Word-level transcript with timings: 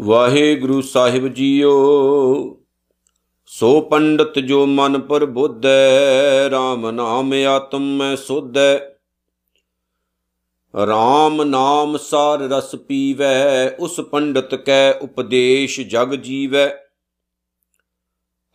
ਵਾਹਿਗੁਰੂ 0.00 0.80
ਸਾਹਿਬ 0.80 1.28
JIO, 1.28 1.70
ਸੋ 3.46 3.80
ਪੰਡਤ 3.80 4.38
ਜੋ 4.38 4.66
ਮਨ 4.66 5.00
ਪਰ 5.00 5.26
ਬੁੱਧੈ 5.26 6.48
RAM 6.48 6.90
ਨਾਮ 6.90 7.32
ਆਤਮ 7.32 7.96
ਮੈਂ 7.96 8.16
ਸੋਧੈ। 8.16 8.76
RAM 10.84 11.44
ਨਾਮ 11.44 11.96
ਸਾਰ 11.96 12.38
ਰਸ 12.38 12.76
ਪੀਵੈ, 12.76 13.70
ਉਸ 13.70 14.00
ਪੰਡਤ 14.00 14.54
ਕੈ 14.54 14.92
ਉਪਦੇਸ਼ 14.92 15.80
ਜਗ 15.80 16.14
ਜੀਵੈ। 16.14 16.78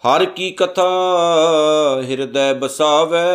ਹਰ 0.03 0.25
ਕੀ 0.25 0.51
ਕਥਾ 0.51 0.89
ਹਿਰਦੈ 2.03 2.53
ਬਸਾਵੈ, 2.53 3.25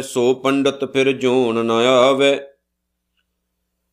ਸੋ 0.00 0.34
ਪੰਡਤ 0.34 0.92
ਫਿਰ 0.92 1.12
ਜੋਨ 1.12 1.64
ਨ 1.64 1.70
ਆਵੈ। 1.70 2.38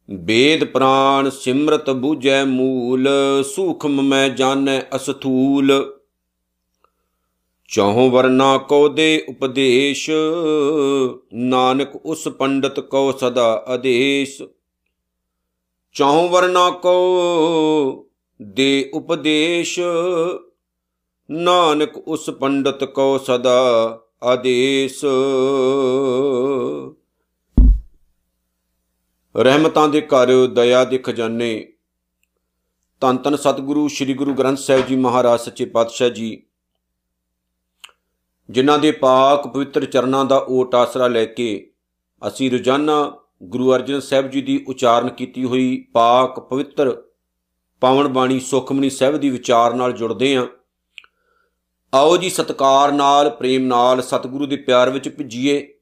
ਵੇਦ 0.10 0.64
ਪ੍ਰਾਨ 0.64 1.30
ਸਿਮਰਤ 1.30 1.90
ਬੂਝੈ 1.90 2.44
ਮੂਲ, 2.46 3.10
ਸੂਖਮ 3.56 4.02
ਮੈਂ 4.02 4.30
ਜਾਣੈ 4.30 4.82
ਅਸਥੂਲ। 4.96 5.72
ਚਾਹੋ 7.68 8.10
ਵਰਨਾ 8.10 8.58
ਕੋ 8.58 8.90
ਦੇ 8.90 9.26
ਉਪਦੇਸ਼, 9.30 10.10
ਨਾਨਕ 11.34 11.96
ਉਸ 11.96 12.28
ਪੰਡਤ 12.28 12.80
ਕੋ 12.80 13.12
ਸਦਾ 13.12 13.64
ਆਦੇਸ਼। 13.68 14.42
ਚਾਹੋ 15.94 16.28
ਵਰਨਾ 16.28 16.70
ਕੋ 16.70 16.96
ਦੇ 18.42 18.90
ਉਪਦੇਸ਼ 18.94 19.80
ਨਾਨਕ 21.32 21.98
ਉਸ 21.98 22.30
ਪੰਡਤ 22.30 22.84
ਕੋ 22.84 23.18
ਸਦਾ 23.18 24.00
ਆਦੇਸ਼। 24.24 25.06
ਰਹਿਮਤਾਂ 29.38 29.88
ਦੇ 29.88 30.02
ਘਰ, 30.02 30.48
ਦਇਆ 30.48 30.86
ਦੇ 30.86 30.98
ਖਜ਼ਾਨੇ। 30.98 31.74
ਤਨ 33.02 33.18
ਤਨ 33.18 33.36
ਸਤਿਗੁਰੂ, 33.36 33.88
ਸ੍ਰੀ 33.88 34.14
ਗੁਰੂ 34.14 34.34
ਗ੍ਰੰਥ 34.34 34.58
ਸਾਹਿਬ 34.58 34.86
ਜੀ 34.86 34.96
ਮਹਾਰਾਜ, 34.96 35.40
ਸੱਚੇ 35.40 35.66
ਪਾਤਸ਼ਾਹ 35.66 36.10
ਜੀ। 36.10 36.44
ਜਿਨ੍ਹਾਂ 38.50 38.80
ਦੇ 38.80 38.92
ਪਾਕ 38.92 39.48
ਪਵਿੱਤਰ 39.48 39.86
ਚਰਨਾਂ 39.86 40.26
ਦਾ 40.26 40.46
ਓਟ 40.50 40.76
ਆਸਰਾ 40.76 41.08
ਲੈ 41.08 41.26
ਕੇ 41.26 41.72
ਅਸੀਂ 42.28 42.52
ਰੋਜ਼ਾਨਾ 42.52 43.18
ਗੁਰੂ 43.44 43.74
ਅਰਜਨ 43.76 44.00
ਸਾਹਿਬ 44.00 44.30
ਜੀ 44.30 44.42
ਦੀ 44.42 44.66
ਉਚਾਰਨ 44.68 45.10
ਕੀਤੀ 45.10 45.44
ਹੋਈ 45.44 45.88
ਪਾਕ 45.94 46.40
ਪਵਿੱਤਰ 46.40 47.04
ਪਾਵਨ 47.82 48.08
ਬਾਣੀ 48.08 48.40
ਸੁਖਮਨੀ 48.40 48.90
ਸਾਹਿਬ 48.90 49.18
ਦੀ 49.18 49.30
ਵਿਚਾਰ 49.30 49.74
ਨਾਲ 49.74 49.92
ਜੁੜਦੇ 49.92 50.38
ਹਾਂ। 50.38 50.48
ਆਓ 51.94 52.18
ਜੀ 52.18 52.30
ਸਤਕਾਰ 52.30 52.92
ਨਾਲ, 52.92 53.30
ਪ੍ਰੇਮ 53.30 53.64
ਨਾਲ 53.64 54.02
ਸਤਿਗੁਰੂ 54.02 54.46
ਦੇ 54.46 54.56
ਪਿਆਰ 54.56 54.90
ਵਿੱਚ 54.90 55.10
ਭਿੱਜੀਏ। 55.10 55.74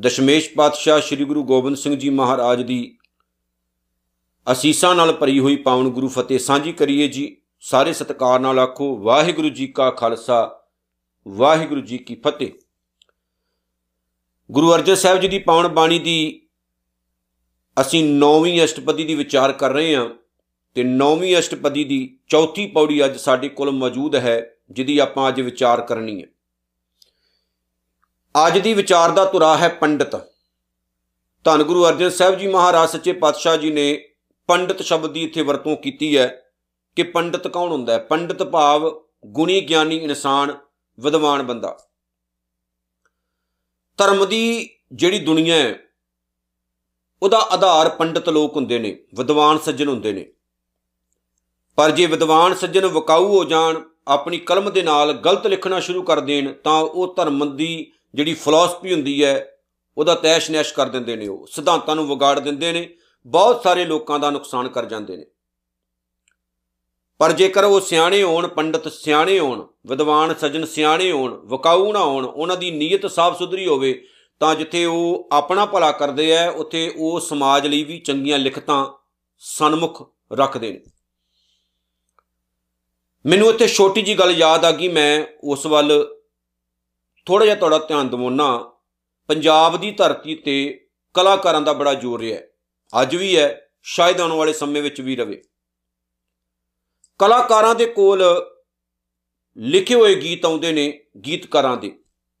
ਦਸ਼ਮੇਸ਼ 0.00 0.54
ਪਾਤਸ਼ਾਹ 0.54 1.00
ਸ੍ਰੀ 1.00 1.24
ਗੁਰੂ 1.24 1.44
ਗੋਬਿੰਦ 1.44 1.76
ਸਿੰਘ 1.76 1.96
ਜੀ 1.96 2.10
ਮਹਾਰਾਜ 2.10 2.62
ਦੀ 2.62 2.98
ਅਸੀਸਾਂ 4.52 4.94
ਨਾਲ 4.94 5.12
ਭਰੀ 5.12 5.38
ਹੋਈ 5.38 5.56
ਪਾਵਨ 5.56 5.88
ਗੁਰੂ 5.88 6.08
ਫਤਿਹ 6.08 6.38
ਸਾਂਝੀ 6.38 6.72
ਕਰੀਏ 6.72 7.08
ਜੀ। 7.08 7.36
ਸਾਰੇ 7.60 7.92
ਸਤਕਾਰ 7.92 8.40
ਨਾਲ 8.40 8.58
ਆਖੋ, 8.58 8.96
ਵਾਹਿਗੁਰੂ 8.96 9.48
ਜੀ 9.48 9.66
ਕਾ 9.66 9.90
ਖਾਲਸਾ, 9.90 10.60
ਵਾਹਿਗੁਰੂ 11.28 11.80
ਜੀ 11.80 11.98
ਕੀ 11.98 12.14
ਫਤਿਹ। 12.14 12.52
ਗੁਰੂ 14.50 14.74
ਅਰਜਨ 14.74 14.94
ਸਾਹਿਬ 14.94 15.20
ਜੀ 15.20 15.28
ਦੀ 15.28 15.38
ਪਾਵਨ 15.38 15.68
ਬਾਣੀ 15.68 15.98
ਦੀ 15.98 16.46
ਅਸੀਂ 17.80 18.18
9ਵੀਂ 18.18 18.64
ਅਸ਼ਟਪਦੀ 18.64 19.04
ਦੀ 19.04 19.14
ਵਿਚਾਰ 19.14 19.52
ਕਰ 19.52 19.72
ਰਹੇ 19.72 19.96
ਹਾਂ 19.96 20.10
ਤੇ 20.74 20.82
9ਵੀਂ 20.84 21.38
ਅਸ਼ਟਪਦੀ 21.38 21.84
ਦੀ 21.84 22.18
ਚੌਥੀ 22.28 22.66
ਪੌੜੀ 22.66 23.04
ਅੱਜ 23.04 23.16
ਸਾਡੇ 23.16 23.48
ਕੋਲ 23.48 23.70
ਮੌਜੂਦ 23.70 24.14
ਹੈ। 24.14 24.56
ਜਿਹਦੀ 24.70 24.98
ਆਪਾਂ 24.98 25.28
ਅੱਜ 25.28 25.40
ਵਿਚਾਰ 25.40 25.80
ਕਰਨੀ 25.80 26.22
ਹੈ। 26.22 26.26
ਅੱਜ 28.46 28.58
ਦੀ 28.58 28.74
ਵਿਚਾਰ 28.74 29.10
ਦਾ 29.10 29.24
ਧੁਰਾ 29.24 29.56
ਹੈ 29.56 29.68
ਪੰਡਤ। 29.68 30.16
ਧੰਨ 31.44 31.62
ਗੁਰੂ 31.62 31.88
ਅਰਜਨ 31.88 32.10
ਸਾਹਿਬ 32.10 32.38
ਜੀ 32.38 32.46
ਮਹਾਰਾਜ, 32.46 32.88
ਸੱਚੇ 32.88 33.12
ਪਾਤਸ਼ਾਹ 33.12 33.56
ਜੀ 33.56 33.70
ਨੇ 33.70 34.08
ਪੰਡਤ 34.46 34.82
ਸ਼ਬਦ 34.82 35.12
ਦੀ 35.12 35.24
ਇੱਥੇ 35.24 35.42
ਵਰਤੋਂ 35.42 35.76
ਕੀਤੀ 35.76 36.18
ਹੈ 36.18 36.52
ਕਿ 36.96 37.02
ਪੰਡਤ 37.02 37.48
ਕੌਣ 37.48 37.70
ਹੁੰਦਾ 37.70 37.92
ਹੈ? 37.92 37.98
ਪੰਡਤ 37.98 38.42
ਭਾਵ 38.42 39.02
ਗੁਣੀ 39.26 39.60
ਗਿਆਨੀ 39.60 39.96
ਇਨਸਾਨ, 39.96 40.58
ਵਿਦਵਾਨ 41.00 41.42
ਬੰਦਾ। 41.42 41.78
ਧਰਮ 43.96 44.26
ਦੀ 44.26 44.70
ਜਿਹੜੀ 44.92 45.18
ਦੁਨੀਆ 45.18 45.54
ਹੈ, 45.54 45.78
ਉਹਦਾ 47.22 47.38
ਆਧਾਰ 47.38 47.88
ਪੰਡਤ 47.88 48.28
ਲੋਕ 48.28 48.56
ਹੁੰਦੇ 48.56 48.78
ਨੇ, 48.78 49.04
ਵਿਦਵਾਨ 49.14 49.58
ਸੱਜਣ 49.58 49.88
ਹੁੰਦੇ 49.88 50.12
ਨੇ। 50.12 50.32
ਪਰ 51.76 51.90
ਜੇ 51.90 52.06
ਵਿਦਵਾਨ 52.06 52.54
ਸੱਜਣ 52.54 52.86
ਵਕਾਊ 52.86 53.26
ਹੋ 53.26 53.44
ਜਾਣ 53.44 53.89
ਆਪਣੀ 54.08 54.38
ਕਲਮ 54.38 54.70
ਦੇ 54.70 54.82
ਨਾਲ 54.82 55.12
ਗਲਤ 55.12 55.46
ਲਿਖਣਾ 55.46 55.80
ਸ਼ੁਰੂ 55.80 56.02
ਕਰ 56.02 56.20
ਦੇਣ, 56.20 56.52
ਤਾਂ 56.52 56.80
ਉਹ 56.82 57.14
ਧਰਮ 57.14 57.56
ਦੀ 57.56 57.92
ਜਿਹੜੀ 58.14 58.34
ਫਿਲਾਸਫੀ 58.34 58.92
ਹੁੰਦੀ 58.92 59.24
ਹੈ, 59.24 59.58
ਉਹਦਾ 59.98 60.14
ਤੈਸ਼ 60.14 60.50
ਨੈਸ਼ 60.50 60.74
ਕਰ 60.74 60.86
ਦਿੰਦੇ 60.86 61.16
ਨੇ 61.16 61.28
ਉਹ, 61.28 61.46
ਸਿਧਾਂਤਾਂ 61.46 61.96
ਨੂੰ 61.96 62.08
ਵਿਗਾੜ 62.08 62.40
ਦਿੰਦੇ 62.40 62.72
ਨੇ, 62.72 62.88
ਬਹੁਤ 63.26 63.62
ਸਾਰੇ 63.62 63.84
ਲੋਕਾਂ 63.84 64.18
ਦਾ 64.18 64.30
ਨੁਕਸਾਨ 64.30 64.68
ਕਰ 64.68 64.84
ਜਾਂਦੇ 64.84 65.16
ਨੇ। 65.16 65.24
ਪਰ 67.18 67.32
ਜੇਕਰ 67.32 67.64
ਉਹ 67.64 67.80
ਸਿਆਣੇ 67.80 68.22
ਹੋਣ, 68.22 68.46
ਪੰਡਤ 68.48 68.92
ਸਿਆਣੇ 68.92 69.38
ਹੋਣ, 69.38 69.66
ਵਿਦਵਾਨ 69.86 70.34
ਸੱਜਣ 70.34 70.64
ਸਿਆਣੇ 70.64 71.12
ਹੋਣ, 71.12 71.34
ਵਕਾਊ 71.34 71.92
ਨਾ 71.92 72.04
ਹੋਣ, 72.04 72.24
ਉਹਨਾਂ 72.24 72.56
ਦੀ 72.56 72.70
ਨੀਅਤ 72.70 73.06
ਸਾਫ਼ 73.06 73.38
ਸੁਧਰੀ 73.38 73.66
ਹੋਵੇ, 73.66 74.06
ਤਾਂ 74.40 74.54
ਜਿੱਥੇ 74.54 74.84
ਉਹ 74.84 75.28
ਆਪਣਾ 75.32 75.66
ਭਲਾ 75.66 75.92
ਕਰਦੇ 75.92 76.36
ਆ 76.36 76.50
ਉੱਥੇ 76.50 76.94
ਉਹ 76.98 77.20
ਸਮਾਜ 77.20 77.66
ਲਈ 77.66 77.84
ਵੀ 77.84 77.98
ਚੰਗੀਆਂ 77.98 78.38
ਲਿਖਤਾਂ 78.38 78.86
ਸਨਮੁਖ 79.38 80.12
ਰੱਖਦੇ 80.32 80.72
ਨੇ। 80.72 80.80
ਮੈਨੂੰ 83.24 83.48
ਇੱਥੇ 83.50 83.66
ਛੋਟੀ 83.68 84.02
ਜੀ 84.02 84.14
ਗੱਲ 84.18 84.30
ਯਾਦ 84.30 84.64
ਆ 84.64 84.70
ਗਈ, 84.72 84.88
ਮੈਂ 84.88 85.24
ਉਸ 85.44 85.66
ਵੱਲ 85.66 85.92
ਥੋੜਾ 87.26 87.44
ਜਿਹਾ 87.44 87.56
ਤੁਹਾਡਾ 87.56 87.78
ਧਿਆਨ 87.78 88.08
ਦਿਵਾਉਣਾ 88.08 88.58
ਪੰਜਾਬ 89.28 89.76
ਦੀ 89.80 89.90
ਧਰਤੀ 89.90 90.34
ਤੇ 90.34 90.86
ਕਲਾਕਾਰਾਂ 91.14 91.60
ਦਾ 91.60 91.72
ਬੜਾ 91.72 91.92
ਜ਼ੋਰ 91.94 92.20
ਰਿਹਾ 92.20 92.40
ਅੱਜ 92.92 93.16
ਵੀ 93.16 93.36
ਹੈ, 93.36 93.60
ਸ਼ਾਇਦ 93.82 94.20
ਆਉਣ 94.20 94.32
ਵਾਲੇ 94.32 94.52
ਸਮੇਂ 94.52 94.82
ਵਿੱਚ 94.82 95.00
ਵੀ 95.00 95.16
ਰਵੇ। 95.16 95.42
ਕਲਾਕਾਰਾਂ 97.20 97.74
ਦੇ 97.74 97.86
ਕੋਲ 97.86 98.22
ਲਿਖੇ 99.58 99.94
ਹੋਏ 99.94 100.14
ਗੀਤ 100.14 100.44
ਆਉਂਦੇ 100.46 100.72
ਨੇ, 100.72 100.92
ਗੀਤਕਾਰਾਂ 101.26 101.76
ਦੇ, 101.76 101.92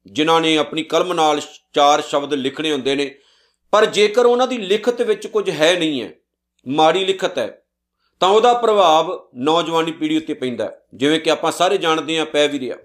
ਜਿਨ੍ਹਾਂ 0.06 0.40
ਨੇ 0.40 0.56
ਆਪਣੀ 0.58 0.82
ਕਲਮ 0.82 1.12
ਨਾਲ 1.12 1.40
ਚਾਰ 1.74 2.02
ਸ਼ਬਦ 2.02 2.34
ਲਿਖਣੇ 2.34 2.72
ਹੁੰਦੇ 2.72 2.94
ਨੇ। 2.94 3.14
ਪਰ 3.72 3.86
ਜੇਕਰ 3.86 4.26
ਉਹਨਾਂ 4.26 4.46
ਦੀ 4.46 4.58
ਲਿਖਤ 4.58 5.02
ਵਿੱਚ 5.02 5.26
ਕੁਝ 5.26 5.48
ਹੈ 5.50 5.74
ਨਹੀਂ 5.78 6.02
ਹੈ, 6.02 6.12
ਮਾੜੀ 6.66 7.04
ਲਿਖਤ 7.04 7.38
ਹੈ 7.38 7.59
ਤਾਂ 8.20 8.28
ਉਹਦਾ 8.28 8.54
ਪ੍ਰਭਾਵ 8.54 9.26
ਨੌਜਵਾਨੀ 9.34 9.92
ਪੀੜ੍ਹੀ 9.92 10.16
ਉੱਤੇ 10.16 10.34
ਪੈਂਦਾ 10.34 10.72
ਜਿਵੇਂ 10.94 11.20
ਕਿ 11.20 11.30
ਆਪਾਂ 11.30 11.52
ਸਾਰੇ 11.52 11.78
ਜਾਣਦੇ 11.78 12.18
ਹਾਂ, 12.18 12.26
ਪੈ 12.26 12.48
ਵੀ 12.48 12.58
ਰਿਹਾ। 12.58 12.76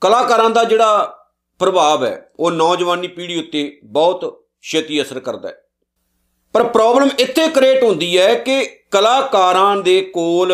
ਕਲਾਕਾਰਾਂ 0.00 0.50
ਦਾ 0.50 0.64
ਜਿਹੜਾ 0.64 1.18
ਪ੍ਰਭਾਵ 1.58 2.04
ਹੈ, 2.04 2.32
ਉਹ 2.40 2.50
ਨੌਜਵਾਨੀ 2.50 3.08
ਪੀੜ੍ਹੀ 3.08 3.38
ਉੱਤੇ 3.38 3.80
ਬਹੁਤ 3.84 4.44
ਛੇਤੀ 4.62 5.02
ਅਸਰ 5.02 5.20
ਕਰਦਾ 5.20 5.48
ਹੈ। 5.48 5.64
ਪਰ 6.52 6.64
ਪ੍ਰੋਬਲਮ 6.64 7.08
ਇੱਥੇ 7.18 7.48
ਕ੍ਰੀਏਟ 7.48 7.84
ਹੁੰਦੀ 7.84 8.18
ਹੈ 8.18 8.34
ਕਿ 8.34 8.64
ਕਲਾਕਾਰਾਂ 8.90 9.76
ਦੇ 9.76 10.00
ਕੋਲ 10.00 10.52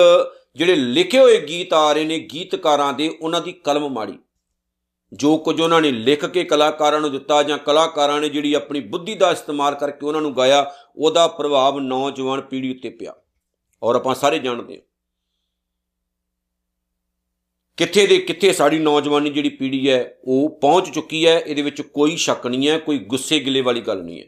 ਜਿਹੜੇ 0.56 0.74
ਲਿਖੇ 0.74 1.18
ਹੋਏ 1.18 1.46
ਗੀਤ 1.46 1.74
ਆ 1.74 1.92
ਰਹੇ 1.92 2.04
ਨੇ, 2.04 2.18
ਗੀਤਕਾਰਾਂ 2.18 2.92
ਦੇ, 2.92 3.18
ਉਹਨਾਂ 3.22 3.40
ਦੀ 3.40 3.52
ਕਲਮ 3.52 3.88
ਮਾੜੀ। 3.88 4.18
ਜੋ 5.12 5.36
ਕੁਝ 5.36 5.60
ਉਹਨਾਂ 5.60 5.80
ਨੇ 5.80 5.90
ਲਿਖ 5.90 6.24
ਕੇ 6.24 6.44
ਕਲਾਕਾਰਾਂ 6.44 7.00
ਨੂੰ 7.00 7.12
ਦਿੱਤਾ 7.12 7.42
ਜਾਂ 7.42 7.58
ਕਲਾਕਾਰਾਂ 7.58 8.20
ਨੇ 8.20 8.28
ਜਿਹੜੀ 8.28 8.54
ਆਪਣੀ 8.54 8.80
ਬੁੱਧੀ 8.80 9.14
ਦਾ 9.14 9.30
ਇਸਤੇਮਾਲ 9.30 9.74
ਕਰਕੇ 9.74 10.06
ਉਹਨਾਂ 10.06 10.20
ਨੂੰ 10.20 10.36
ਗਾਇਆ, 10.36 10.72
ਉਹਦਾ 10.96 11.26
ਪ੍ਰਭਾਵ 11.26 11.78
ਨੌਜਵਾਨ 11.78 12.40
ਪੀੜ੍ਹੀ 12.40 12.70
ਉੱਤੇ 12.70 12.90
ਪਿਆ। 12.90 13.14
ਔਰ 13.82 13.96
ਆਪਾਂ 13.96 14.14
ਸਾਰੇ 14.14 14.38
ਜਾਣਦੇ 14.38 14.74
ਹਾਂ। 14.74 14.82
ਕਿੱਥੇ 17.76 18.06
ਦੇ 18.06 18.18
ਕਿੱਥੇ 18.18 18.52
ਸਾਡੀ 18.52 18.78
ਨੌਜਵਾਨੀ 18.78 19.30
ਜਿਹੜੀ 19.30 19.48
ਪੀੜ੍ਹੀ 19.48 19.90
ਹੈ, 19.90 20.18
ਉਹ 20.24 20.58
ਪਹੁੰਚ 20.60 20.90
ਚੁੱਕੀ 20.90 21.26
ਹੈ, 21.26 21.38
ਇਹਦੇ 21.38 21.62
ਵਿੱਚ 21.62 21.82
ਕੋਈ 21.82 22.16
ਸ਼ੱਕ 22.16 22.46
ਨਹੀਂ 22.46 22.68
ਹੈ, 22.68 22.78
ਕੋਈ 22.78 22.98
ਗੁੱਸੇ 22.98 23.40
ਗਿਲੇ 23.40 23.60
ਵਾਲੀ 23.60 23.80
ਗੱਲ 23.80 24.02
ਨਹੀਂ 24.02 24.20
ਹੈ। 24.20 24.26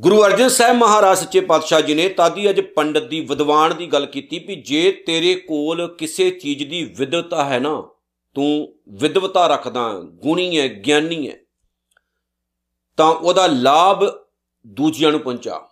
ਗੁਰੂ 0.00 0.22
ਅਰਜਨ 0.24 0.48
ਸਾਹਿਬ 0.48 0.76
ਮਹਾਰਾਜ 0.76 1.18
ਸੱਚੇ 1.18 1.40
ਪਾਤਸ਼ਾਹ 1.40 1.80
ਜੀ 1.80 1.94
ਨੇ 1.94 2.08
ਤਾਦੀ 2.08 2.50
ਅਜ 2.50 2.60
ਪੰਡਤ 2.60 3.02
ਦੀ 3.02 3.20
ਵਿਦਵਾਨ 3.20 3.76
ਦੀ 3.76 3.86
ਗੱਲ 3.86 4.06
ਕੀਤੀ 4.06 4.38
ਵੀ 4.38 4.56
ਜੇ 4.56 4.92
ਤੇਰੇ 5.06 5.34
ਕੋਲ 5.34 5.96
ਕਿਸੇ 5.96 6.30
ਚੀਜ਼ 6.30 6.64
ਦੀ 6.64 6.84
ਵਿਦਵਤਾ 6.84 7.44
ਹੈ 7.44 7.58
ਨਾ, 7.58 7.90
ਤੂੰ 8.34 8.78
ਵਿਦਵਤਾ 8.88 9.46
ਰੱਖਦਾ, 9.46 10.00
ਗੁਣੀ 10.00 10.58
ਹੈ, 10.58 10.68
ਗਿਆਨੀ 10.68 11.28
ਹੈ, 11.28 11.36
ਤਾਂ 12.96 13.06
ਉਹਦਾ 13.06 13.46
ਲਾਭ 13.46 14.04
ਦੂਜਿਆਂ 14.66 15.10
ਨੂੰ 15.12 15.20
ਪਹੁੰਚਾ। 15.20 15.69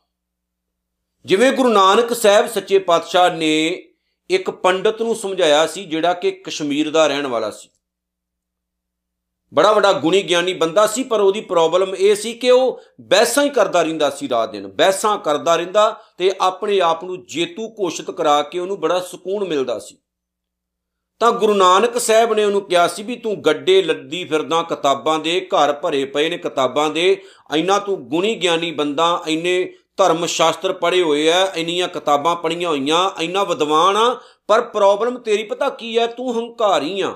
ਜਿਵੇਂ 1.25 1.53
ਗੁਰੂ 1.53 1.69
ਨਾਨਕ 1.69 2.13
ਸਾਹਿਬ 2.13 2.47
ਸੱਚੇ 2.47 2.79
ਪਾਤਸ਼ਾਹ 2.79 3.31
ਨੇ 3.31 3.85
ਇੱਕ 4.31 4.51
ਪੰਡਤ 4.51 5.03
ਨੂੰ 5.03 5.17
ਸਮਝਾਇਆ 5.17 5.67
ਸੀ, 5.67 5.85
ਜਿਹੜਾ 5.85 6.13
ਕਿ 6.13 6.31
ਕਸ਼ਮੀਰ 6.31 6.91
ਦਾ 6.91 7.07
ਰਹਿਣ 7.07 7.27
ਵਾਲਾ 7.27 7.51
ਸੀ। 7.51 7.69
ਬੜਾ 9.55 9.73
ਵੱਡਾ 9.73 9.93
ਗੁਣੀ 9.93 10.23
ਗਿਆਨੀ 10.23 10.53
ਬੰਦਾ 10.53 10.87
ਸੀ, 10.87 11.03
ਪਰ 11.03 11.21
ਉਹਦੀ 11.21 11.41
ਪ੍ਰੋਬਲਮ 11.41 11.95
ਇਹ 11.95 12.15
ਸੀ 12.15 12.33
ਕਿ 12.33 12.51
ਉਹ 12.51 12.81
ਬੈਸਾਂ 13.01 13.45
ਹੀ 13.45 13.51
ਕਰਦਾ 13.51 13.83
ਰਹਿੰਦਾ 13.83 14.11
ਸੀ 14.11 14.29
ਰਾਤ 14.29 14.53
ਦਿਨ। 14.53 14.67
ਬੈਸਾਂ 14.67 15.19
ਕਰਦਾ 15.19 15.57
ਰਹਿੰਦਾ 15.57 16.03
ਤੇ 16.19 16.33
ਆਪਣੇ 16.41 16.81
ਆਪ 16.81 17.05
ਨੂੰ 17.05 17.27
ਜੇਤੂ 17.27 17.69
ਘੋਸ਼ਿਤ 17.69 18.11
ਕਰਾ 18.11 18.43
ਕੇ 18.43 18.59
ਉਹਨੂੰ 18.59 18.81
ਬੜਾ 18.81 19.01
ਸਕੂਨ 19.01 19.49
ਮਿਲਦਾ 19.49 19.79
ਸੀ। 19.79 19.99
ਤਾਂ 21.19 21.33
ਗੁਰੂ 21.33 21.55
ਨਾਨਕ 21.55 21.99
ਸਾਹਿਬ 21.99 22.35
ਨੇ 22.35 22.45
ਉਹਨੂੰ 22.45 22.63
ਕਿਹਾ 22.63 22.89
ਸੀ 22.89 23.03
ਵੀ 23.03 23.17
ਤੂੰ 23.17 23.37
ਗੱਡੇ, 23.37 23.83
ਲੱਦੀ 23.83 24.25
ਫਿਰਦਾ, 24.25 24.63
ਕਿਤਾਬਾਂ 24.63 25.19
ਦੇ 25.19 25.41
ਘਰ 25.41 25.73
ਭਰੇ 25.73 26.05
ਪਏ 26.05 26.29
ਨੇ 26.29 26.39
ਕਿਤਾਬਾਂ 26.39 26.91
ਦੇ। 26.91 27.23
ਐਨਾ 27.57 27.79
ਤੂੰ 27.79 28.09
ਗੁਣੀ 28.09 28.35
ਗਿਆਨੀ 28.35 28.71
ਬੰਦਾ 28.71 29.23
ਐਨੇ 29.29 29.75
ਧਰਮ 29.99 30.27
ਸ਼ਾਸਤਰ 30.27 30.73
ਪੜ੍ਹੇ 30.73 31.03
ਹੋਏ 31.03 31.29
ਆ, 31.29 31.53
ਇੰਨੀਆਂ 31.57 31.89
ਕਿਤਾਬਾਂ 31.89 32.37
ਪੜ੍ਹੀਆਂ 32.37 32.69
ਹੋਈਆਂ, 32.69 33.11
ਇੰਨਾ 33.21 33.45
ਵਿਦਵਾਨ 33.45 33.97
ਆ, 33.97 34.21
ਪਰ 34.47 34.61
ਪ੍ਰੋਬਲਮ 34.61 35.19
ਤੇਰੀ 35.19 35.43
ਪਤਾ 35.43 35.69
ਕੀ 35.71 35.99
ਹੈ 35.99 36.07
ਤੂੰ 36.07 36.35
ਹੰਕਾਰੀ 36.37 37.01
ਆ। 37.01 37.15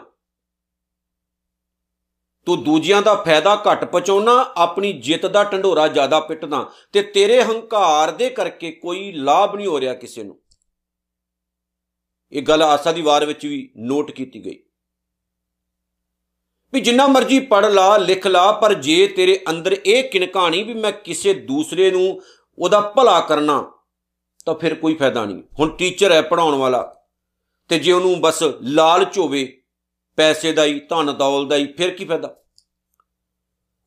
ਤੂੰ 2.46 2.62
ਦੂਜਿਆਂ 2.64 3.02
ਦਾ 3.02 3.14
ਫਾਇਦਾ 3.14 3.54
ਘੱਟ 3.56 3.84
ਪਹੁੰਚਾਉਣਾ, 3.84 4.52
ਆਪਣੀ 4.56 4.92
ਜਿੱਤ 4.92 5.26
ਦਾ 5.26 5.44
ਢੰਡੋਰਾ 5.44 5.88
ਜ਼ਿਆਦਾ 5.88 6.20
ਪਿੱਟਦਾ 6.20 6.70
ਤੇ 6.92 7.02
ਤੇਰੇ 7.02 7.42
ਹੰਕਾਰ 7.42 8.10
ਦੇ 8.10 8.30
ਕਰਕੇ 8.30 8.70
ਕੋਈ 8.72 9.12
ਲਾਭ 9.12 9.56
ਨਹੀਂ 9.56 9.66
ਹੋ 9.66 9.80
ਰਿਹਾ 9.80 9.94
ਕਿਸੇ 9.94 10.22
ਨੂੰ। 10.22 10.38
ਇਹ 12.32 12.42
ਗੱਲ 12.42 12.62
ਆਸਾ 12.62 12.92
ਦੀ 12.92 13.02
ਵਾਰ 13.02 13.24
ਵਿੱਚ 13.24 13.46
ਵੀ 13.46 13.72
ਨੋਟ 13.76 14.10
ਕੀਤੀ 14.10 14.44
ਗਈ। 14.44 14.58
ਵੀ 16.72 16.80
ਜਿੰਨਾ 16.80 17.06
ਮਰਜ਼ੀ 17.06 17.40
ਪੜ 17.40 17.64
ਲਾ, 17.64 17.96
ਲਿਖ 17.96 18.26
ਲਾ, 18.26 18.52
ਪਰ 18.52 18.74
ਜੇ 18.74 19.06
ਤੇਰੇ 19.06 19.44
ਅੰਦਰ 19.50 19.76
ਇਹ 19.86 20.10
ਕਿਣਕਾਣੀ 20.10 20.62
ਵੀ 20.62 20.74
ਮੈਂ 20.74 20.92
ਕਿਸੇ 20.92 21.34
ਦੂਸਰੇ 21.34 21.90
ਨੂੰ 21.90 22.22
ਉਹਦਾ 22.58 22.80
ਭਲਾ 22.80 23.20
ਕਰਨਾ 23.20 23.72
ਤਾਂ 24.46 24.54
ਫਿਰ 24.54 24.74
ਕੋਈ 24.74 24.94
ਫਾਇਦਾ 24.94 25.24
ਨਹੀਂ। 25.24 25.42
ਹੁਣ 25.58 25.70
ਟੀਚਰ 25.70 26.12
ਹੈ 26.12 26.22
ਪੜਾਉਣ 26.22 26.54
ਵਾਲਾ 26.54 26.94
ਤੇ 27.68 27.78
ਜੇ 27.78 27.92
ਉਹਨੂੰ 27.92 28.20
ਬਸ 28.20 28.42
ਲਾਲਚ 28.62 29.18
ਹੋਵੇ, 29.18 29.62
ਪੈਸੇ 30.16 30.52
ਦਾ 30.52 30.64
ਹੀ, 30.64 30.80
ਧਨ 30.80 31.14
ਦੌਲ 31.14 31.46
ਦਾ 31.46 31.56
ਹੀ, 31.56 31.66
ਫਿਰ 31.66 31.90
ਕੀ 31.90 32.04
ਫਾਇਦਾ? 32.04 32.36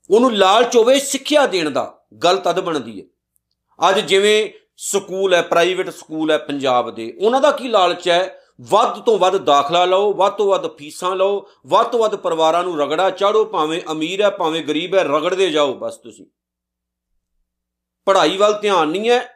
ਉਹਨੂੰ 0.10 0.36
ਲਾਲਚ 0.36 0.76
ਹੋਵੇ 0.78 1.00
ਸਿੱਖਿਆ 1.00 1.46
ਦੇਣ 1.48 1.70
ਦਾ, 1.70 2.02
ਗੱਲ 2.24 2.38
ਤਦ 2.38 2.60
ਬਣਦੀ 2.60 3.02
ਹੈ। 3.02 3.06
ਅੱਜ 3.90 4.00
ਜਿਵੇਂ 4.00 4.50
ਸਕੂਲ 4.78 5.34
ਹੈ, 5.34 5.42
ਪ੍ਰਾਈਵੇਟ 5.42 5.90
ਸਕੂਲ 5.90 6.32
ਹੈ 6.32 6.38
ਪੰਜਾਬ 6.38 6.96
ਦੇ, 6.96 7.18
ਉਹਨਾਂ 7.22 7.42
ਦਾ 7.42 7.52
ਕੀ 7.52 7.68
ਲਾਲਚ 7.68 8.10
ਹੈ? 8.10 8.40
ਵੱਧ 8.62 9.00
ਤੋਂ 9.00 9.18
ਵੱਧ 9.18 9.38
ਦਾਖਲਾ 9.38 9.86
ਲਓ, 9.86 10.14
ਵੱਧ 10.14 10.34
ਤੋਂ 10.34 10.48
ਵੱਧ 10.48 10.68
ਫੀਸਾਂ 10.68 11.16
ਲਓ, 11.16 11.48
ਵੱਧ 11.68 11.88
ਤੋਂ 11.88 12.00
ਵੱਧ 12.00 12.16
ਪਰਿਵਾਰਾਂ 12.16 12.64
ਨੂੰ 12.64 12.80
ਰਗੜਾ 12.80 13.10
ਚਾੜੋ, 13.10 13.46
ਭਾਵੇਂ 13.46 13.82
ਅਮੀਰ 13.92 14.22
ਹੈ, 14.22 14.30
ਭਾਵੇਂ 14.30 14.64
ਗਰੀਬ 14.64 14.96
ਹੈ, 14.96 15.04
ਰਗੜਦੇ 15.04 15.50
ਜਾਓ 15.50 15.74
ਬਸ 15.74 15.98
ਤੁਸੀਂ। 15.98 16.26
ਪੜ੍ਹਾਈ 18.06 18.38
ਵੱਲ 18.38 18.54
ਧਿਆਨ 18.62 18.88
ਨਹੀਂ 18.88 19.10
ਹੈ, 19.10 19.34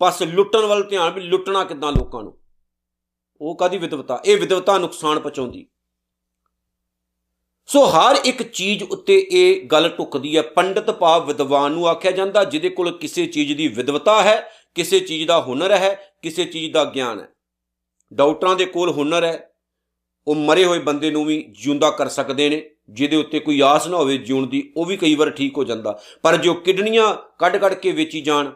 ਬਸ 0.00 0.22
ਲੁੱਟਣ 0.22 0.60
ਵੱਲ 0.60 0.84
ਧਿਆਨ 0.84 1.12
ਵੀ 1.12 1.20
ਲੁੱਟਣਾ 1.20 1.64
ਕਿੱਦਾਂ 1.64 1.92
ਲੋਕਾਂ 1.92 2.22
ਨੂੰ? 2.22 2.38
ਉਹ 3.40 3.56
ਕਾਦੀ 3.56 3.78
ਵਿਦਵਤਾ 3.78 4.22
ਇਹ 4.24 4.36
ਵਿਦਵਤਾ 4.36 4.78
ਨੁਕਸਾਨ 4.78 5.20
ਪਹੁੰਚਾਉਂਦੀ। 5.20 5.66
ਸੋ 7.66 7.84
ਹਰ 7.84 8.16
ਇੱਕ 8.24 8.42
ਚੀਜ਼ 8.42 8.84
ਉੱਤੇ 8.84 9.26
ਇਹ 9.30 9.66
ਗੱਲ 9.66 9.88
ਟੁਕਦੀ 9.88 10.36
ਹੈ। 10.36 10.42
ਪੰਡਤ 10.42 10.90
ਭਾਵ 10.90 11.26
ਵਿਦਵਾਨ 11.26 11.72
ਨੂੰ 11.72 11.88
ਆਖਿਆ 11.88 12.10
ਜਾਂਦਾ, 12.10 12.44
ਜਿਹਦੇ 12.44 12.68
ਕੋਲ 12.68 12.98
ਕਿਸੇ 12.98 13.26
ਚੀਜ਼ 13.26 13.52
ਦੀ 13.52 13.68
ਵਿਦਵਤਾ 13.68 14.22
ਹੈ, 14.22 14.50
ਕਿਸੇ 14.74 15.00
ਚੀਜ਼ 15.00 15.28
ਦਾ 15.28 15.40
ਹੁਨਰ 15.40 15.70
ਹੈ, 15.70 16.10
ਕਿਸੇ 16.22 16.44
ਚੀਜ਼ 16.44 16.72
ਦਾ 16.72 16.84
ਗਿਆਨ 16.84 17.20
ਹੈ। 17.20 17.28
ਡਾਕਟਰਾਂ 18.14 18.56
ਦੇ 18.56 18.64
ਕੋਲ 18.64 18.90
ਹੁਨਰ 18.90 19.24
ਹੈ। 19.24 19.52
ਉਹ 20.26 20.34
ਮਰੇ 20.34 20.64
ਹੋਏ 20.64 20.78
ਬੰਦੇ 20.78 21.10
ਨੂੰ 21.10 21.24
ਵੀ 21.24 21.54
ਜਿਉਂਦਾ 21.62 21.90
ਕਰ 21.90 22.08
ਸਕਦੇ 22.08 22.48
ਨੇ। 22.48 22.75
ਜਿਹਦੇ 22.90 23.16
ਉੱਤੇ 23.16 23.40
ਕੋਈ 23.40 23.62
ਆਸ 23.62 23.86
ਨਾ 23.86 23.96
ਹੋਵੇ 23.96 24.18
ਜਿਉਣ 24.18 24.46
ਦੀ, 24.46 24.72
ਉਹ 24.76 24.86
ਵੀ 24.86 24.96
ਕਈ 24.96 25.14
ਵਾਰ 25.14 25.30
ਠੀਕ 25.30 25.56
ਹੋ 25.56 25.64
ਜਾਂਦਾ। 25.64 26.00
ਪਰ 26.22 26.36
ਜੋ 26.36 26.54
ਕਿਡਨੀਆਂ 26.54 27.14
ਕੱਢ-ਕੱਢ 27.38 27.74
ਕੇ 27.74 27.92
ਵੇਚੀ 27.92 28.20
ਜਾਣ, 28.20 28.50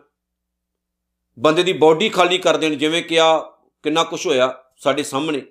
ਬੰਦੇ 1.38 1.62
ਦੀ 1.62 1.73
ਬਾਡੀ 1.73 2.09
ਖਾਲੀ 2.09 2.38
ਕਰ 2.38 2.56
ਦੇਣ, 2.56 2.75
ਜਿਵੇਂ 2.75 3.03
ਕਿ 3.03 3.21
ਆ 3.21 3.38
ਕਿੰਨਾ 3.82 4.05
ਕੁਝ 4.05 4.27
ਹੋਇਆ 4.27 4.65
ਸਾਡੇ 4.77 5.03
ਸਾਹਮਣੇ, 5.03 5.43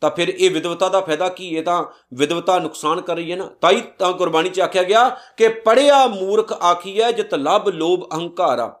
ਤਾਂ 0.00 0.10
ਫਿਰ 0.10 0.28
ਇਹ 0.28 0.50
ਵਿਦਵਤਾ 0.50 0.88
ਦਾ 0.88 1.00
ਫਾਇਦਾ 1.00 1.28
ਕੀ 1.28 1.48
ਇਹ 1.48 1.62
ਤਾਂ 1.62 1.84
ਵਿਦਵਤਾ 2.14 2.58
ਨੁਕਸਾਨ 2.58 3.00
ਕਰ 3.00 3.16
ਰਹੀ 3.16 3.30
ਹੈ 3.30 3.36
ਨਾ। 3.36 3.46
ਤਾਈ 3.46 3.82
ਤਾਂ 3.98 4.12
ਕੁਰਬਾਨੀ 4.12 4.48
ਚ 4.48 4.60
ਆਖਿਆ 4.60 4.82
ਗਿਆ 4.82 5.08
ਕਿ 5.08 5.48
ਪੜਿਆ 5.48 6.06
ਮੂਰਖ 6.06 6.52
ਆਖੀਐ, 6.52 7.12
ਜਿਤ 7.12 7.34
ਲਬ 7.34 7.68
ਲੋਭ 7.68 8.12
ਅਹੰਕਾਰਾ। 8.12 8.80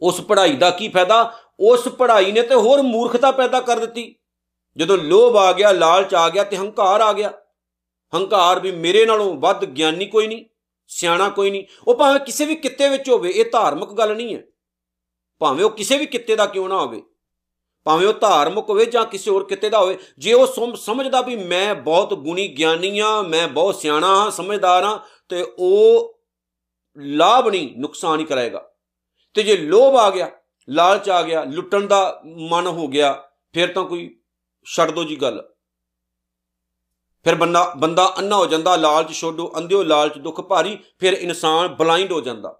ਉਸ 0.00 0.20
ਪੜ੍ਹਾਈ 0.20 0.52
ਦਾ 0.52 0.70
ਕੀ 0.70 0.88
ਫਾਇਦਾ? 0.88 1.34
ਉਸ 1.60 1.88
ਪੜ੍ਹਾਈ 1.88 2.32
ਨੇ 2.32 2.42
ਤੇ 2.42 2.54
ਹੋਰ 2.54 2.82
ਮੂਰਖਤਾ 2.82 3.30
ਪੈਦਾ 3.30 3.60
ਕਰ 3.60 3.78
ਦਿੱਤੀ। 3.78 4.14
ਜਦੋਂ 4.76 4.98
ਲੋਭ 4.98 5.36
ਆ 5.36 5.52
ਗਿਆ, 5.52 5.72
ਲਾਲਚ 5.72 6.14
ਆ 6.14 6.28
ਗਿਆ 6.28 6.44
ਤੇ 6.44 6.56
ਹੰਕਾਰ 6.56 7.00
ਆ 7.00 7.12
ਗਿਆ। 7.12 7.32
ਹੰਕਾਰ 8.12 8.60
ਵੀ 8.60 8.70
ਮੇਰੇ 8.72 9.04
ਨਾਲੋਂ 9.06 9.34
ਵੱਧ 9.36 9.64
ਗਿਆਨੀ 9.66 10.06
ਕੋਈ 10.06 10.26
ਨਹੀਂ, 10.26 10.44
ਸਿਆਣਾ 10.90 11.28
ਕੋਈ 11.28 11.50
ਨਹੀਂ। 11.50 11.64
ਉਹ 11.88 11.94
ਭਾਵੇਂ 11.94 12.20
ਕਿਸੇ 12.20 12.44
ਵੀ 12.44 12.54
ਕਿੱਤੇ 12.56 12.88
ਵਿੱਚ 12.88 13.08
ਹੋਵੇ, 13.10 13.30
ਇਹ 13.30 13.44
ਧਾਰਮਿਕ 13.52 13.92
ਗੱਲ 13.92 14.14
ਨਹੀਂ 14.16 14.34
ਹੈ। 14.34 14.42
ਭਾਵੇਂ 15.40 15.64
ਉਹ 15.64 15.70
ਕਿਸੇ 15.70 15.98
ਵੀ 15.98 16.06
ਕਿੱਤੇ 16.06 16.36
ਦਾ 16.36 16.46
ਕਿਉਂ 16.46 16.68
ਨਾ 16.68 16.80
ਹੋਵੇ, 16.80 17.02
ਭਾਵੇਂ 17.86 18.06
ਉਹ 18.08 18.12
ਧਾਰਮਿਕ 18.12 18.68
ਹੋਵੇ 18.70 18.84
ਜਾਂ 18.86 19.04
ਕਿਸੇ 19.04 19.30
ਹੋਰ 19.30 19.44
ਕਿਤੇ 19.44 19.70
ਦਾ 19.70 19.78
ਹੋਵੇ, 19.78 19.96
ਜੇ 20.18 20.32
ਉਹ 20.32 20.74
ਸਮਝਦਾ 20.76 21.20
ਵੀ 21.20 21.36
ਮੈਂ 21.36 21.74
ਬਹੁਤ 21.74 22.14
ਗੁਣੀ 22.14 22.46
ਗਿਆਨੀ 22.48 22.98
ਆ 22.98 23.20
ਮੈਂ 23.22 23.46
ਬਹੁਤ 23.48 23.76
ਸਿਆਣਾ 23.76 24.14
ਹਾਂ, 24.16 24.30
ਸਮਝਦਾਰ 24.30 24.84
ਹਾਂ, 24.84 24.98
ਤੇ 25.28 25.44
ਉਹ 25.58 26.18
ਲਾਭ 26.96 27.48
ਨਹੀਂ, 27.48 27.70
ਨੁਕਸਾਨ 27.76 28.20
ਹੀ 28.20 28.24
ਕਰਾਏਗਾ। 28.24 28.68
ਤੇ 29.36 29.42
ਜੇ 29.42 29.56
ਲੋਭ 29.56 29.96
ਆ 29.96 30.10
ਗਿਆ, 30.10 30.30
ਲਾਲਚ 30.68 31.08
ਆ 31.10 31.22
ਗਿਆ, 31.22 31.44
ਲੁੱਟਣ 31.44 31.86
ਦਾ 31.86 32.22
ਮਨ 32.50 32.66
ਹੋ 32.66 32.86
ਗਿਆ, 32.88 33.12
ਫਿਰ 33.54 33.72
ਤਾਂ 33.72 33.84
ਕੋਈ 33.84 34.08
ਛੱਡ 34.66 34.90
ਦੋ 34.90 35.04
ਜੀ 35.04 35.16
ਗੱਲ। 35.16 35.42
ਫਿਰ 37.24 37.34
ਬੰਦਾ 37.34 37.72
ਬੰਦਾ 37.76 38.14
ਅੰਨਾ 38.18 38.36
ਹੋ 38.36 38.46
ਜਾਂਦਾ, 38.46 38.76
ਲਾਲਚ 38.76 39.12
ਛੋਡੋ, 39.12 39.52
ਅੰਧਿਓ 39.58 39.82
ਲਾਲਚ, 39.82 40.18
ਦੁੱਖ 40.18 40.40
ਭਾਰੀ, 40.40 40.78
ਫਿਰ 40.98 41.12
ਇਨਸਾਨ 41.12 41.68
ਬਲਾਈਂਡ 41.68 42.12
ਹੋ 42.12 42.20
ਜਾਂਦਾ। 42.20 42.58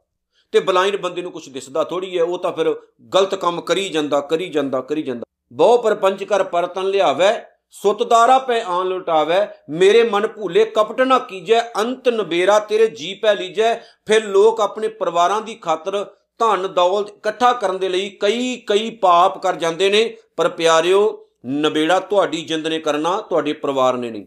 ਤੇ 0.53 0.61
ਬਲਾਈਂਡ 0.61 0.97
ਬੰਦੇ 0.97 1.23
ਨੂੰ 1.23 1.33
ਕੁਝ 1.33 1.49
ਦਿਸਦਾ 1.49 1.85
ਥੋੜੀ 1.85 2.19
ਹੈ, 2.19 2.23
ਉਹ 2.23 2.39
ਤਾਂ 2.39 2.53
ਫਿਰ 2.53 2.75
ਗਲਤ 3.15 3.35
ਕੰਮ 3.35 3.61
ਕਰੀ 3.61 3.89
ਜਾਂਦਾ 3.89 4.21
ਕਰੀ 4.21 4.49
ਜਾਂਦਾ 4.49 4.81
ਕਰੀ 4.81 5.03
ਜਾਂਦਾ। 5.03 5.25
ਬਹੁ 5.53 5.79
ਪਰਪੰਚ 5.79 6.25
ਕਰ 6.25 6.43
ਪਰਤਨ 6.43 6.89
ਲਿਆਵੇ 6.89 7.27
ਸੁਤਦਾਰਾ 7.71 8.39
ਪੈ 8.39 8.63
ਆਨ 8.63 8.87
ਲੁਟਾਵੇ, 8.87 9.37
ਮੇਰੇ 9.71 10.03
ਮਨ 10.03 10.27
ਭੂਲੇ 10.27 10.65
ਕਪਟ 10.65 11.01
ਨਾ 11.01 11.19
ਕੀਜੈ, 11.19 11.61
ਅੰਤ 11.61 12.09
ਨਬੇਰਾ 12.09 12.59
ਤੇਰੇ 12.59 12.87
ਜੀ 12.87 13.15
ਪੈ 13.15 13.35
ਲੀਜੈ। 13.35 13.75
ਫਿਰ 14.07 14.25
ਲੋਕ 14.25 14.61
ਆਪਣੇ 14.61 14.89
ਪਰਿਵਾਰਾਂ 14.89 15.41
ਦੀ 15.41 15.55
ਖਾਤਰ 15.55 16.05
ਧਨ 16.39 16.69
ਦੌਲਤ 16.75 17.09
ਇਕੱਠਾ 17.09 17.53
ਕਰਨ 17.53 17.79
ਦੇ 17.79 17.89
ਲਈ 17.89 18.11
ਕਈ 18.11 18.57
ਕਈ 18.67 18.91
ਪਾਪ 18.91 19.43
ਕਰ 19.43 19.57
ਜਾਂਦੇ 19.57 19.91
ਨੇ। 19.91 20.17
ਪਰ 20.37 20.49
ਪਿਆਰਿਓ, 20.49 21.27
ਨਬੇੜਾ 21.47 22.01
ਤੁਹਾਡੀ 22.01 22.45
ਜਿੰਦ 22.45 22.67
ਨੇ 22.67 22.79
ਕਰਨਾ, 22.79 23.21
ਤੁਹਾਡੇ 23.21 23.53
ਪਰਿਵਾਰ 23.53 23.95
ਨੇ 23.95 24.11
ਨਹੀਂ। 24.11 24.27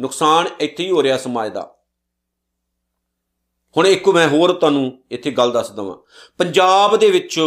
ਨੁਕਸਾਨ 0.00 0.48
ਇੱਥੇ 0.60 0.84
ਹੀ 0.84 0.90
ਹੋ 0.90 1.02
ਰਿਹਾ 1.02 1.16
ਸਮਾਜ 1.18 1.52
ਦਾ। 1.52 1.62
ਹੁਣ 3.76 3.86
ਇੱਕ 3.86 4.08
ਮੈਂ 4.08 4.28
ਹੋਰ 4.28 4.52
ਤੁਹਾਨੂੰ 4.52 5.02
ਇੱਥੇ 5.10 5.30
ਗੱਲ 5.30 5.52
ਦੱਸ 5.52 5.70
ਦਵਾਂ। 5.70 5.96
ਪੰਜਾਬ 6.38 6.96
ਦੇ 6.96 7.10
ਵਿੱਚ 7.10 7.40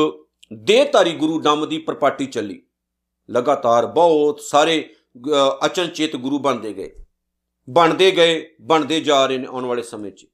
ਦੇਹਧਾਰੀ 0.53 1.11
ਗੁਰੂ 1.11 1.39
ਡੰਮ 1.39 1.67
ਦੀ 1.69 1.77
ਪ੍ਰਪਾਟੀ 1.77 2.25
ਚੱਲੀ। 2.25 2.61
ਲਗਾਤਾਰ 3.29 3.85
ਬਹੁਤ 3.85 4.41
ਸਾਰੇ 4.41 4.95
ਅਚਨਚੇਤ 5.65 6.15
ਗੁਰੂ 6.15 6.39
ਬਣਦੇ 6.39 6.73
ਗਏ। 6.73 6.91
ਬਣਦੇ 7.69 8.11
ਗਏ, 8.11 8.55
ਬਣਦੇ 8.61 8.99
ਜਾ 9.01 9.25
ਰਹੇ 9.25 9.37
ਨੇ 9.37 9.47
ਆਉਣ 9.49 9.65
ਵਾਲੇ 9.65 9.81
ਸਮੇਂ 9.81 10.11
'ਚ। 10.11 10.25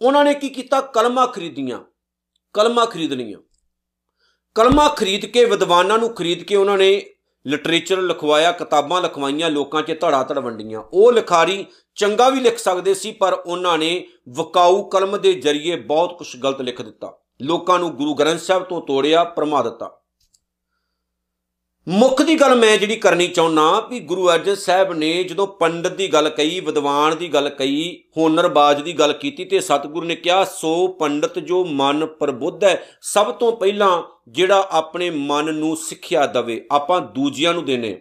ਉਹਨਾਂ 0.00 0.24
ਨੇ 0.24 0.34
ਕੀ 0.34 0.48
ਕੀਤਾ? 0.48 0.80
ਕਲਮਾ 0.80 1.26
ਖਰੀਦੀਆਂ। 1.26 1.80
ਕਲਮਾ 2.52 2.84
ਖਰੀਦ 2.84 3.12
ਲਈਆਂ 3.12 3.38
ਕਲਮਾ 4.54 4.88
ਖਰੀਦ 4.88 5.26
ਕੇ 5.26 5.44
ਵਿਦਵਾਨਾਂ 5.44 5.98
ਨੂੰ 5.98 6.14
ਖਰੀਦ 6.14 6.42
ਕੇ 6.42 6.56
ਉਹਨਾਂ 6.56 6.76
ਨੇ 6.78 6.90
ਲਿਟਰੇਚਰ 7.46 8.00
ਲਿਖਵਾਇਆ, 8.00 8.52
ਕਿਤਾਬਾਂ 8.52 9.02
ਲਿਖਵਾਈਆਂ, 9.02 9.50
ਲੋਕਾਂ 9.50 9.82
'ਚ 9.82 10.00
ਧੜਾ 10.00 10.22
ਧੜ 10.22 10.38
ਵੰਡੀਆਂ। 10.38 10.82
ਉਹ 10.92 11.12
ਲਿਖਾਰੀ 11.12 11.66
ਚੰਗਾ 11.94 12.28
ਵੀ 12.28 12.40
ਲਿਖ 12.40 12.58
ਸਕਦੇ 12.58 12.94
ਸੀ, 12.94 13.12
ਪਰ 13.12 13.32
ਉਹਨਾਂ 13.32 13.78
ਨੇ 13.78 14.06
ਵਕਾਊ 14.28 14.82
ਕਲਮ 14.82 15.20
ਦੇ 15.20 15.34
ਜ਼ਰੀਏ 15.34 15.76
ਬਹੁਤ 15.76 16.18
ਕੁਝ 16.18 16.36
ਗਲਤ 16.36 16.60
ਲਿਖ 16.60 16.82
ਦਿੱਤਾ। 16.82 17.18
ਲੋਕਾਂ 17.42 17.78
ਨੂੰ 17.78 17.90
ਗੁਰੂ 17.90 18.14
ਗ੍ਰੰਥ 18.14 18.40
ਸਾਹਿਬ 18.40 18.62
ਤੋਂ 18.62 18.80
ਤੋੜਿਆ, 18.80 19.24
ਪਰਮਾ 19.24 19.62
ਦਿੱਤਾ। 19.62 19.97
ਮੁੱਖ 21.88 22.20
ਦੀ 22.22 22.34
ਗੱਲ 22.34 22.54
ਮੈਂ 22.54 22.76
ਜਿਹੜੀ 22.78 22.96
ਕਰਨੀ 22.96 23.26
ਚਾਹੁੰਨਾ 23.26 23.80
ਵੀ 23.80 23.98
ਗੁਰੂ 24.00 24.28
ਅਰਜਨ 24.30 24.54
ਸਾਹਿਬ 24.54 24.92
ਨੇ 24.92 25.22
ਜਦੋਂ 25.24 25.46
ਪੰਡਤ 25.46 25.92
ਦੀ 25.92 26.08
ਗੱਲ 26.12 26.28
ਕਹੀ, 26.28 26.58
ਵਿਦਵਾਨ 26.60 27.16
ਦੀ 27.16 27.28
ਗੱਲ 27.28 27.48
ਕਹੀ, 27.48 28.04
ਹੋਨਰਬਾਜ਼ 28.16 28.82
ਦੀ 28.82 28.92
ਗੱਲ 28.92 29.12
ਕੀਤੀ 29.12 29.44
ਤੇ 29.44 29.60
ਸਤਿਗੁਰੂ 29.60 30.06
ਨੇ 30.06 30.14
ਕਿਹਾ, 30.16 30.44
ਸੋ 30.44 30.86
ਪੰਡਤ 30.88 31.38
ਜੋ 31.38 31.64
ਮਨ 31.64 32.06
ਪ੍ਰਬੁੱਧ 32.06 32.64
ਹੈ, 32.64 32.82
ਸਭ 33.02 33.32
ਤੋਂ 33.32 33.52
ਪਹਿਲਾਂ 33.52 34.02
ਜਿਹੜਾ 34.28 34.68
ਆਪਣੇ 34.70 35.10
ਮਨ 35.10 35.54
ਨੂੰ 35.54 35.76
ਸਿੱਖਿਆ 35.76 36.26
ਦਵੇ, 36.26 36.60
ਆਪਾਂ 36.70 37.00
ਦੂਜਿਆਂ 37.00 37.54
ਨੂੰ 37.54 37.64
ਦੇਨੇ 37.64 37.96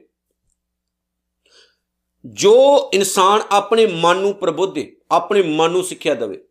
ਜੋ 2.26 2.90
ਇਨਸਾਨ 2.94 3.42
ਆਪਣੇ 3.52 3.86
ਮਨ 3.86 4.18
ਨੂੰ 4.18 4.34
ਪ੍ਰਬੁੱਧੇ, 4.34 4.92
ਆਪਣੇ 5.12 5.42
ਮਨ 5.42 5.72
ਨੂੰ 5.72 5.84
ਸਿੱਖਿਆ 5.84 6.14
ਦਵੇ 6.14 6.44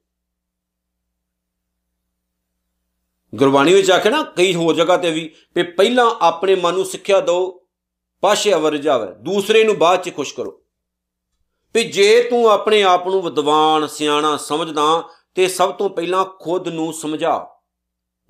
ਗੁਰਬਾਣੀ 3.37 3.75
ਵਿੱਚ 3.75 3.91
ਆਖਿਆ 3.91 4.13
ਨਾ, 4.13 4.23
ਕਈ 4.23 4.55
ਹੋਰ 4.55 4.75
ਜਗ੍ਹਾ 4.75 4.97
ਤੇ 4.97 5.11
ਵੀ 5.11 5.29
ਕਿ 5.55 5.63
ਪਹਿਲਾਂ 5.63 6.15
ਆਪਣੇ 6.21 6.55
ਮਨ 6.55 6.75
ਨੂੰ 6.75 6.85
ਸਿੱਖਿਆ 6.85 7.21
ਦਿਓ, 7.21 7.61
ਪਾਸ਼ੇ 8.21 8.55
ਅਵਰ 8.55 8.77
ਜਾਵੇ 8.77 9.07
ਦੂਸਰੇ 9.21 9.65
ਨੂੰ 9.65 9.79
ਬਾਅਦ 9.79 10.03
ਚ 10.03 10.17
ਖੁਸ਼ 10.17 10.35
ਕਰੋ। 10.35 10.63
ਵੀ 11.75 11.85
ਜੇ 11.85 12.23
ਤੂੰ 12.23 12.51
ਆਪਣੇ 12.51 12.83
ਆਪ 12.83 13.09
ਨੂੰ 13.09 13.23
ਵਿਦਵਾਨ, 13.23 13.87
ਸਿਆਣਾ 13.87 14.37
ਸਮਝਦਾ 14.37 15.09
ਤੇ 15.35 15.49
ਸਭ 15.49 15.73
ਤੋਂ 15.73 15.91
ਪਹਿਲਾਂ 15.91 16.25
ਖੁਦ 16.25 16.69
ਨੂੰ 16.69 16.93
ਸਮਝਾ। 16.93 17.47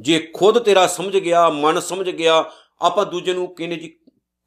ਜੇ 0.01 0.31
ਖੁਦ 0.35 0.59
ਤੇਰਾ 0.59 0.87
ਸਮਝ 0.87 1.17
ਗਿਆ, 1.17 1.49
ਮਨ 1.49 1.81
ਸਮਝ 1.81 2.11
ਗਿਆ, 2.11 2.45
ਆਪਾਂ 2.83 3.07
ਦੂਜੇ 3.07 3.33
ਨੂੰ 3.33 3.55
ਕਹਿੰਦੇ 3.55 3.77
ਜੀ 3.77 3.99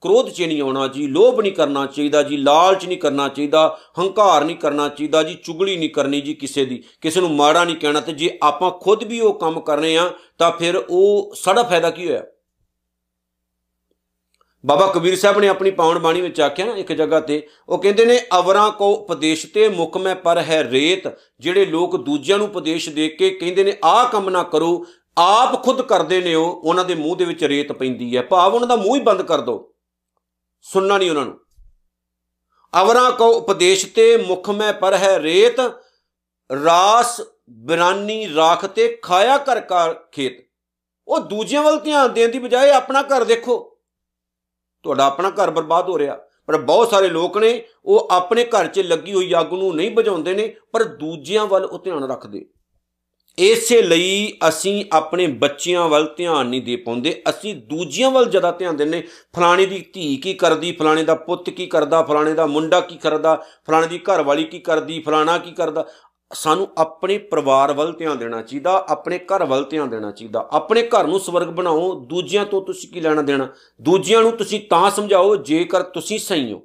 ਕ੍ਰੋਧ 0.02 0.30
'ਚ 0.30 0.42
ਨਹੀਂ 0.42 0.62
ਆਉਣਾ 0.62 0.88
ਜੀ, 0.88 1.08
ਲੋਭ 1.08 1.42
ਨਹੀਂ 1.42 1.54
ਕਰਨਾ 1.54 1.86
ਚਾਹੀਦਾ 1.86 2.24
ਜੀ, 2.24 2.38
ਲਾਲਚ 2.38 2.86
ਨਹੀਂ 2.86 2.98
ਕਰਨਾ 2.98 3.28
ਚਾਹੀਦਾ, 3.28 3.78
ਹੰਕਾਰ 4.00 4.46
ਨਹੀਂ 4.46 4.56
ਕਰਨਾ 4.56 4.90
ਚਾਹੀਦਾ 4.90 5.24
ਜੀ, 5.24 5.38
ਚੁਗਲੀ 5.44 5.78
ਨਹੀਂ 5.78 5.90
ਕਰਨੀ 5.90 6.22
ਜੀ 6.22 6.34
ਕਿਸੇ 6.34 6.66
ਦੀ, 6.66 6.84
ਕਿਸੇ 7.02 7.22
ਨੂੰ 7.22 7.32
ਮਾੜਾ 7.32 7.66
ਨਹੀਂ 7.66 7.76
ਕਹਿਣਾ 7.76 8.02
ਤੇ 8.02 8.14
ਜੇ 8.14 8.40
ਆਪਾਂ 8.44 8.72
ਖੁਦ 8.72 9.04
ਵੀ 9.04 9.20
ਉਹ 9.20 9.34
ਕੰਮ 9.34 9.60
ਕਰਨੇ 9.60 9.98
ਆ 9.98 10.12
ਤਾਂ 10.38 10.52
ਫਿਰ 10.52 10.84
ਉਹ 10.90 11.36
ਸਾਡਾ 11.36 11.64
ਫਾਇਦਾ 11.64 11.90
ਕੀ 11.90 12.08
ਹੋਇਆ? 12.08 12.24
ਬਾਬਾ 14.66 14.88
ਕਬੀਰ 14.88 15.16
ਸਾਹਿਬ 15.16 15.40
ਨੇ 15.40 15.48
ਆਪਣੀ 15.48 15.72
ਪਾਵਨ 15.72 16.00
ਬਾਣੀ 16.00 16.22
ਵਿੱਚ 16.22 16.42
ਆਖਿਆ 16.42 16.66
ਨਾ 16.66 16.76
ਇੱਕ 16.76 16.94
ਜਗ੍ਹਾ 16.94 17.20
ਤੇ, 17.20 17.48
ਉਹ 17.70 17.78
ਕਹਿੰਦੇ 17.78 18.06
ਨੇ, 18.06 18.20
ਅਵਰਾਂ 18.40 18.72
ਕੋ 18.72 18.94
ਉਪਦੇਸ਼ 18.94 19.46
ਤੇ 19.46 19.70
ਮੁਖ 19.70 19.98
ਮੈਂ 19.98 20.16
ਪਰ 20.16 20.38
ਹੈ 20.38 20.64
ਰੇਤ, 20.64 21.08
ਜਿਹੜੇ 21.40 21.66
ਲੋਕ 21.66 21.98
ਦੂਜਿਆਂ 21.98 22.38
ਨੂੰ 22.38 22.48
ਉਪਦੇਸ਼ 22.48 22.90
ਦੇ 22.90 23.08
ਕੇ 23.10 23.30
ਕਹਿੰਦੇ 23.30 23.64
ਨੇ, 23.64 23.78
ਆਹ 23.84 24.10
ਕੰਮ 24.10 24.30
ਨਾ 24.30 24.44
ਕਰੋ, 24.44 24.86
ਆਪ 25.18 25.64
ਖੁਦ 25.64 25.82
ਕਰਦੇ 25.82 26.22
ਨੇ 26.22 26.36
ਉਹ, 26.36 26.62
ਉਹਨਾਂ 26.64 26.86
ਦੇ 26.86 26.96
ਮੂੰਹ 26.96 27.16
ਦੇ 27.16 27.26
ਵਿੱਚ 27.26 27.44
ਰੇਤ 27.44 27.72
ਪੈਂਦੀ 27.72 28.18
ਹੈ, 28.18 28.22
ਭਾਵ 28.22 28.56
ਉਹਨਾਂ 28.56 28.68
ਦਾ 28.68 28.76
ਮੂੰਹ 28.76 28.96
ਹੀ 28.96 29.02
ਬੰਦ 29.02 29.22
ਕਰ 29.22 29.42
ਦਿਓ। 29.42 29.74
ਸੁਣਨਾ 30.62 30.98
ਨਹੀਂ 30.98 31.10
ਉਹਨਾਂ 31.10 31.26
ਨੂੰ। 31.26 31.40
ਅਵਰਾਂ 32.82 33.12
ਕੋ 33.12 33.28
ਉਪਦੇਸ਼ 33.28 33.86
ਤੇ 33.86 34.18
ਮੁਖ 34.18 34.50
ਮੈਂ 34.50 34.74
ਪਰ 34.74 34.94
ਹੈ 34.94 35.20
ਰੇਤ, 35.20 35.60
ਰਾਸ 36.66 37.22
ਬਿਰਾਨੀ 37.50 38.34
ਰਾਖ 38.36 38.66
ਤੇ 38.66 39.00
ਖਾਇਆ 39.02 39.38
ਕਰ 39.38 39.60
ਕਰ 39.60 39.94
ਖੇਤ। 39.94 40.46
ਉਹ 41.08 41.20
ਦੂਜਿਆਂ 41.20 41.64
ਵੱਲ 41.64 41.80
ਧਿਆਨ 41.80 42.14
ਦੇਣ 42.14 42.30
ਦੀ 42.30 42.40
ਬਜਾਏ 42.40 42.70
ਆਪਣਾ 42.70 43.02
ਘਰ 43.02 43.24
ਦੇਖੋ। 43.24 43.78
ਤੁਹਾਡਾ 44.84 45.06
ਆਪਣਾ 45.06 45.30
ਘਰ 45.30 45.52
ਬਰਬਾਦ 45.52 45.90
ਹੋ 45.90 46.00
ਰਿਹਾ। 46.00 46.18
ਪਰ 46.46 46.58
ਬਹੁਤ 46.58 46.90
ਸਾਰੇ 46.90 47.08
ਲੋਕ 47.08 47.38
ਨੇ, 47.38 47.66
ਉਹ 47.86 48.08
ਆਪਣੇ 48.12 48.44
ਘਰ 48.44 48.68
'ਚ 48.68 48.80
ਲੱਗੀ 48.80 49.14
ਹੋਈ 49.14 49.34
ਅੱਗ 49.40 49.54
ਨੂੰ 49.54 49.76
ਨਹੀਂ 49.76 49.92
ਬੁਝਾਉਂਦੇ 49.92 50.34
ਨੇ, 50.34 50.56
ਪਰ 50.72 50.84
ਦੂਜਿਆਂ 50.84 51.46
ਵੱਲ 51.46 51.66
ਉਹ 51.66 51.80
ਧਿਆਨ 51.80 52.12
ਰੱਖਦੇ। 52.12 52.46
ਇਸੇ 53.40 53.82
ਲਈ 53.82 54.34
ਅਸੀਂ 54.50 54.86
ਆਪਣੇ 54.94 55.28
ਬੱਚਿਆਂ 55.28 55.90
ਵੱਲ 55.90 56.14
ਧਿਆਨ 56.18 56.48
ਨਹੀਂ 56.48 56.62
ਦੇ 56.62 56.76
ਪਾਉਂਦੇ। 56.76 57.22
ਅਸੀਂ 57.30 57.56
ਦੂਜਿਆਂ 57.56 58.12
ਵੱਲ 58.12 58.26
ਜ਼ਿਆਦਾ 58.26 58.52
ਧਿਆਨ 58.52 58.78
ਦਿੰਨੇ 58.78 59.04
ਫਲਾਣੇ 59.36 59.66
ਦੀ 59.66 59.86
ਧੀ 59.94 60.18
ਕੀ 60.18 60.34
ਕਰਦੀ? 60.34 60.72
ਫਲਾਣੇ 60.72 61.04
ਦਾ 61.04 61.16
ਪੁੱਤ 61.16 61.50
ਕੀ 61.50 61.66
ਕਰਦਾ? 61.66 62.02
ਫਲਾਣੇ 62.04 62.34
ਦਾ 62.34 62.46
ਮੁੰਡਾ 62.46 62.80
ਕੀ 62.80 62.98
ਕਰਦਾ? 62.98 63.36
ਫਲਾਣੇ 63.68 63.88
ਦੀ 63.88 63.98
ਘਰ 63.98 64.22
ਵਾਲੀ 64.22 64.44
ਕੀ 64.44 64.60
ਕਰਦੀ? 64.60 65.00
ਫਲਾਣਾ 65.00 65.38
ਕੀ 65.38 65.52
ਕਰਦਾ? 65.52 65.86
ਸਾਨੂੰ 66.34 66.68
ਆਪਣੇ 66.78 67.18
ਪਰਿਵਾਰ 67.18 67.74
ਵੱਲ 67.74 67.94
ਧਿਆਨ 67.94 68.18
ਦੇਣਾ 68.18 68.42
ਚਾਹੀਦਾ। 68.42 68.86
ਆਪਣੇ 68.90 69.20
ਘਰ 69.20 69.46
ਵੱਲ 69.46 69.64
ਧਿਆਨ 69.64 69.90
ਦੇਣਾ 69.90 70.12
ਚਾਹੀਦਾ। 70.12 70.50
ਆਪਣੇ 70.52 70.84
ਘਰ 70.84 71.08
ਨੂੰ 71.08 71.20
ਸਵਰਗ 71.20 71.48
ਬਣਾਓ। 71.48 72.00
ਦੂਜਿਆਂ 72.00 72.46
ਤੋਂ 72.46 72.62
ਤੁਸੀਂ 72.62 72.90
ਕੀ 72.90 73.00
ਲੈਣਾ 73.00 73.22
ਦੇਣਾ? 73.22 73.48
ਦੂਜਿਆਂ 73.82 74.22
ਨੂੰ 74.22 74.32
ਤੁਸੀਂ 74.32 74.60
ਤਾਂ 74.70 74.92
ਸਮਝਾਓ 74.92 75.36
ਜੇਕਰ 75.36 75.84
ਤੁਸੀਂ 75.84 76.20
ਸਹੀ 76.20 76.52
ਹੋ। 76.52 76.62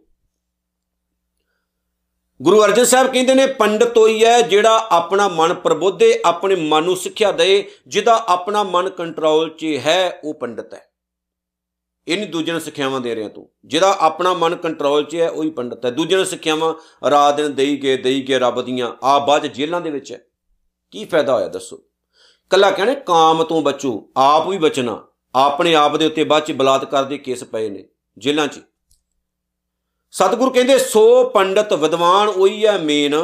ਗੁਰੂ 2.44 2.64
ਅਰਜਨ 2.64 2.84
ਸਾਹਿਬ 2.84 3.12
ਕਹਿੰਦੇ 3.12 3.34
ਨੇ, 3.34 3.46
ਪੰਡਤ 3.46 3.98
ਹੋਈ 3.98 4.24
ਹੈ 4.24 4.40
ਜਿਹੜਾ 4.40 4.86
ਆਪਣਾ 4.90 5.28
ਮਨ 5.28 5.54
ਪ੍ਰਬੋਧੇ, 5.54 6.22
ਆਪਣੇ 6.24 6.54
ਮਨ 6.54 6.84
ਨੂੰ 6.84 6.96
ਸਿੱਖਿਆ 6.96 7.32
ਦੇ, 7.32 7.70
ਜਿਹਦਾ 7.88 8.24
ਆਪਣਾ 8.28 8.62
ਮਨ 8.62 8.90
ਕੰਟਰੋਲ 8.90 9.50
'ਚ 9.50 9.64
ਹੈ, 9.64 10.20
ਉਹ 10.24 10.34
ਪੰਡਤ 10.34 10.74
ਹੈ। 10.74 10.90
ਇਹ 12.08 12.16
ਨਹੀਂ 12.16 12.28
ਦੂਜਿਆਂ 12.28 12.54
ਨੂੰ 12.54 12.60
ਸਿੱਖਿਆਵਾਂ 12.60 13.00
ਦੇ 13.00 13.16
ਰਿਹਾ 13.16 13.28
ਤੂੰ। 13.28 13.50
ਜਿਹਦਾ 13.64 13.96
ਆਪਣਾ 14.00 14.34
ਮਨ 14.34 14.56
ਕੰਟਰੋਲ 14.56 15.04
'ਚ 15.04 15.16
ਹੈ, 15.16 15.30
ਉਹੀ 15.30 15.50
ਪੰਡਤ 15.50 15.86
ਹੈ। 15.86 15.90
ਦੂਜਿਆਂ 15.90 16.18
ਨੂੰ 16.18 16.26
ਸਿੱਖਿਆਵਾਂ, 16.26 16.74
ਰਾਤ 17.10 17.36
ਦਿਨ 17.36 17.54
ਦੇਈ 17.54 17.76
ਗਏ 17.76 17.96
ਦੇਈ 17.96 18.22
ਗਏ 18.22 18.38
ਰੱਬ 18.38 18.62
ਦੀਆਂ, 18.62 18.92
ਆ 19.02 19.18
ਬਾਅਦ 19.18 19.46
ਜੇਲ੍ਹਾਂ 19.46 19.80
ਦੇ 19.80 19.90
ਵਿੱਚ 19.90 20.12
ਹੈ। 20.12 20.20
ਕੀ 20.90 21.04
ਫਾਇਦਾ 21.04 21.34
ਹੋਇਆ 21.34 21.48
ਦੱਸੋ? 21.48 21.80
ਕੱਲਾ 22.50 22.70
ਕਹਿੰਦੇ 22.70 22.94
ਕਾਮ 22.94 23.44
ਤੋਂ 23.44 23.62
ਬਚੋ, 23.62 24.08
ਆਪ 24.16 24.48
ਵੀ 24.48 24.58
ਬਚਣਾ। 24.58 25.06
ਆਪਣੇ 25.34 25.74
ਆਪ 25.74 25.96
ਦੇ 25.96 26.06
ਉੱਤੇ 26.06 26.24
ਬਾਅਦ 26.24 26.42
ਚ 26.42 26.52
ਬਲਾਤਕਾਰ 26.52 27.04
ਦੇ 27.04 27.18
ਕੇਸ 27.18 27.44
ਪਏ 27.44 27.70
ਨੇ, 27.70 27.84
ਜੇਲ੍ਹਾਂ 28.18 28.46
'ਚ। 28.46 28.60
ਸਤਿਗੁਰ 30.14 30.52
ਕਹਿੰਦੇ, 30.52 30.78
ਸੋ 30.78 31.28
ਪੰਡਤ 31.28 31.72
ਵਿਦਵਾਨ 31.72 32.28
ਉਹੀ 32.28 32.66
ਹੈ 32.66 32.76
ਮੇਨ, 32.78 33.14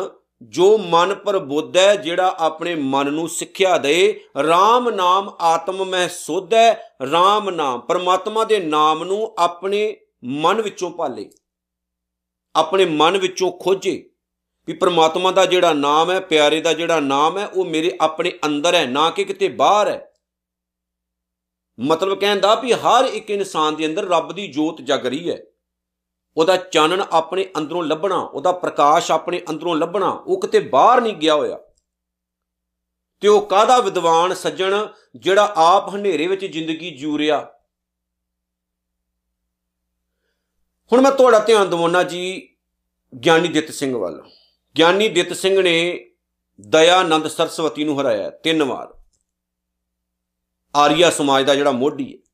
ਜੋ 0.43 0.79
ਮਨ 0.79 1.15
ਪ੍ਰਬੁੱਧ 1.15 1.77
ਹੈ 1.77 1.97
ਜਿਹੜਾ 1.97 2.35
ਆਪਣੇ 2.39 2.75
ਮਨ 2.75 3.13
ਨੂੰ 3.13 3.29
ਸਿੱਖਿਆ 3.29 3.79
ਦੇ। 3.79 4.25
RAM 4.39 4.91
ਨਾਮ 4.91 5.29
ਆਤਮ 5.41 5.85
ਮਹਿ 5.85 6.09
ਸੋਧੈ 6.09 6.73
RAM 7.05 7.51
ਨਾਮ 7.51 7.81
ਪਰਮਾਤਮਾ 7.81 8.45
ਦੇ 8.45 8.59
ਨਾਮ 8.59 9.05
ਨੂੰ 9.05 9.35
ਆਪਣੇ 9.39 9.97
ਮਨ 10.25 10.63
ਵਿੱਚੋਂ 10.63 10.91
ਭਾਲੇ 10.91 11.31
ਆਪਣੇ 12.55 12.85
ਮਨ 12.85 13.19
ਵਿੱਚੋਂ 13.19 13.53
ਖੋਜੇ 13.53 14.11
ਵੀ 14.67 14.73
ਪਰਮਾਤਮਾ 14.73 15.31
ਦਾ 15.31 15.47
ਜਿਹੜਾ 15.47 15.73
ਨਾਮ 15.73 16.11
ਹੈ, 16.11 16.21
ਪਿਆਰੇ 16.21 16.61
ਦਾ 16.61 16.73
ਜਿਹੜਾ 16.73 17.01
ਨਾਮ 17.01 17.39
ਹੈ, 17.39 17.47
ਉਹ 17.47 17.65
ਮੇਰੇ 17.65 17.97
ਆਪਣੇ 18.01 18.33
ਅੰਦਰ 18.47 18.75
ਹੈ, 18.75 18.87
ਨਾ 18.87 19.11
ਕਿ 19.11 19.25
ਕਿਤੇ 19.25 19.49
ਬਾਹਰ 19.49 19.89
ਹੈ। 19.89 20.13
ਮਤਲਬ 21.81 22.19
ਕਹਿੰਦਾ 22.21 22.55
ਵੀ 22.55 22.73
ਹਰ 22.73 23.05
ਇੱਕ 23.05 23.31
ਇਨਸਾਨ 23.31 23.77
ਦੇ 23.77 23.87
ਅੰਦਰ 23.87 24.09
ਰੱਬ 24.09 24.33
ਦੀ 24.33 24.47
ਜੋਤ 24.47 24.83
ਜਗ 24.83 25.07
ਰਹੀ 25.07 25.31
ਹੈ। 25.31 25.39
ਉਹਦਾ 26.37 26.57
ਚਾਨਣ 26.57 27.05
ਆਪਣੇ 27.13 27.49
ਅੰਦਰੋਂ 27.59 27.85
ਲੱਭਣਾ, 27.85 28.17
ਉਹਦਾ 28.17 28.53
ਪ੍ਰਕਾਸ਼ 28.53 29.13
ਆਪਣੇ 29.13 29.43
ਅੰਦਰੋਂ 29.51 29.77
ਲੱਭਣਾ, 29.77 30.09
ਉਹ 30.09 30.41
ਕਿਤੇ 30.41 30.61
ਬਾਹਰ 30.61 31.01
ਨਹੀਂ 31.01 31.17
ਗਿਆ 31.17 31.35
ਹੋਇਆ। 31.35 31.59
ਤੇ 33.21 33.29
ਉਹ 33.29 33.47
ਕਾਦਾ 33.47 33.79
ਵਿਦਵਾਨ 33.79 34.35
ਸੱਜਣ 34.35 34.87
ਜਿਹੜਾ 35.17 35.53
ਆਪ 35.57 35.95
ਹਨੇਰੇ 35.95 36.27
ਵਿੱਚ 36.27 36.47
ਜ਼ਿੰਦਗੀ 36.47 36.91
ਜੂ 36.91 37.19
ਰਿਹਾ? 37.19 37.53
ਹੁਣ 40.93 41.01
ਮੈਂ 41.01 41.13
ਤੁਹਾਡਾ 41.13 41.39
ਧਿਆਨ 41.39 41.71
ਦਿਵਾਉਣਾ 41.71 42.03
ਜੀ 42.03 42.55
ਗਿਆਨੀ 43.25 43.49
ਦਿੱਤ 43.49 43.71
ਸਿੰਘ 43.71 43.97
ਵੱਲ। 43.97 44.31
ਗਿਆਨੀ 44.79 45.09
ਦਿੱਤ 45.09 45.33
ਸਿੰਘ 45.33 45.63
ਨੇ 45.63 46.11
ਦਇਆਨੰਦ 46.61 47.27
ਸਰਸਵਤੀ 47.27 47.85
ਨੂੰ 47.85 48.01
ਹਰਾਇਆ 48.01 48.31
ਤਿੰਨ 48.31 48.63
ਵਾਰ। 48.63 48.95
ਆਰੀਆ 50.77 51.11
ਸਮਾਜ 51.11 51.45
ਦਾ 51.45 51.55
ਜਿਹੜਾ 51.55 51.71
ਮੋਢੀ 51.71 52.13
ਹੈ। 52.15 52.30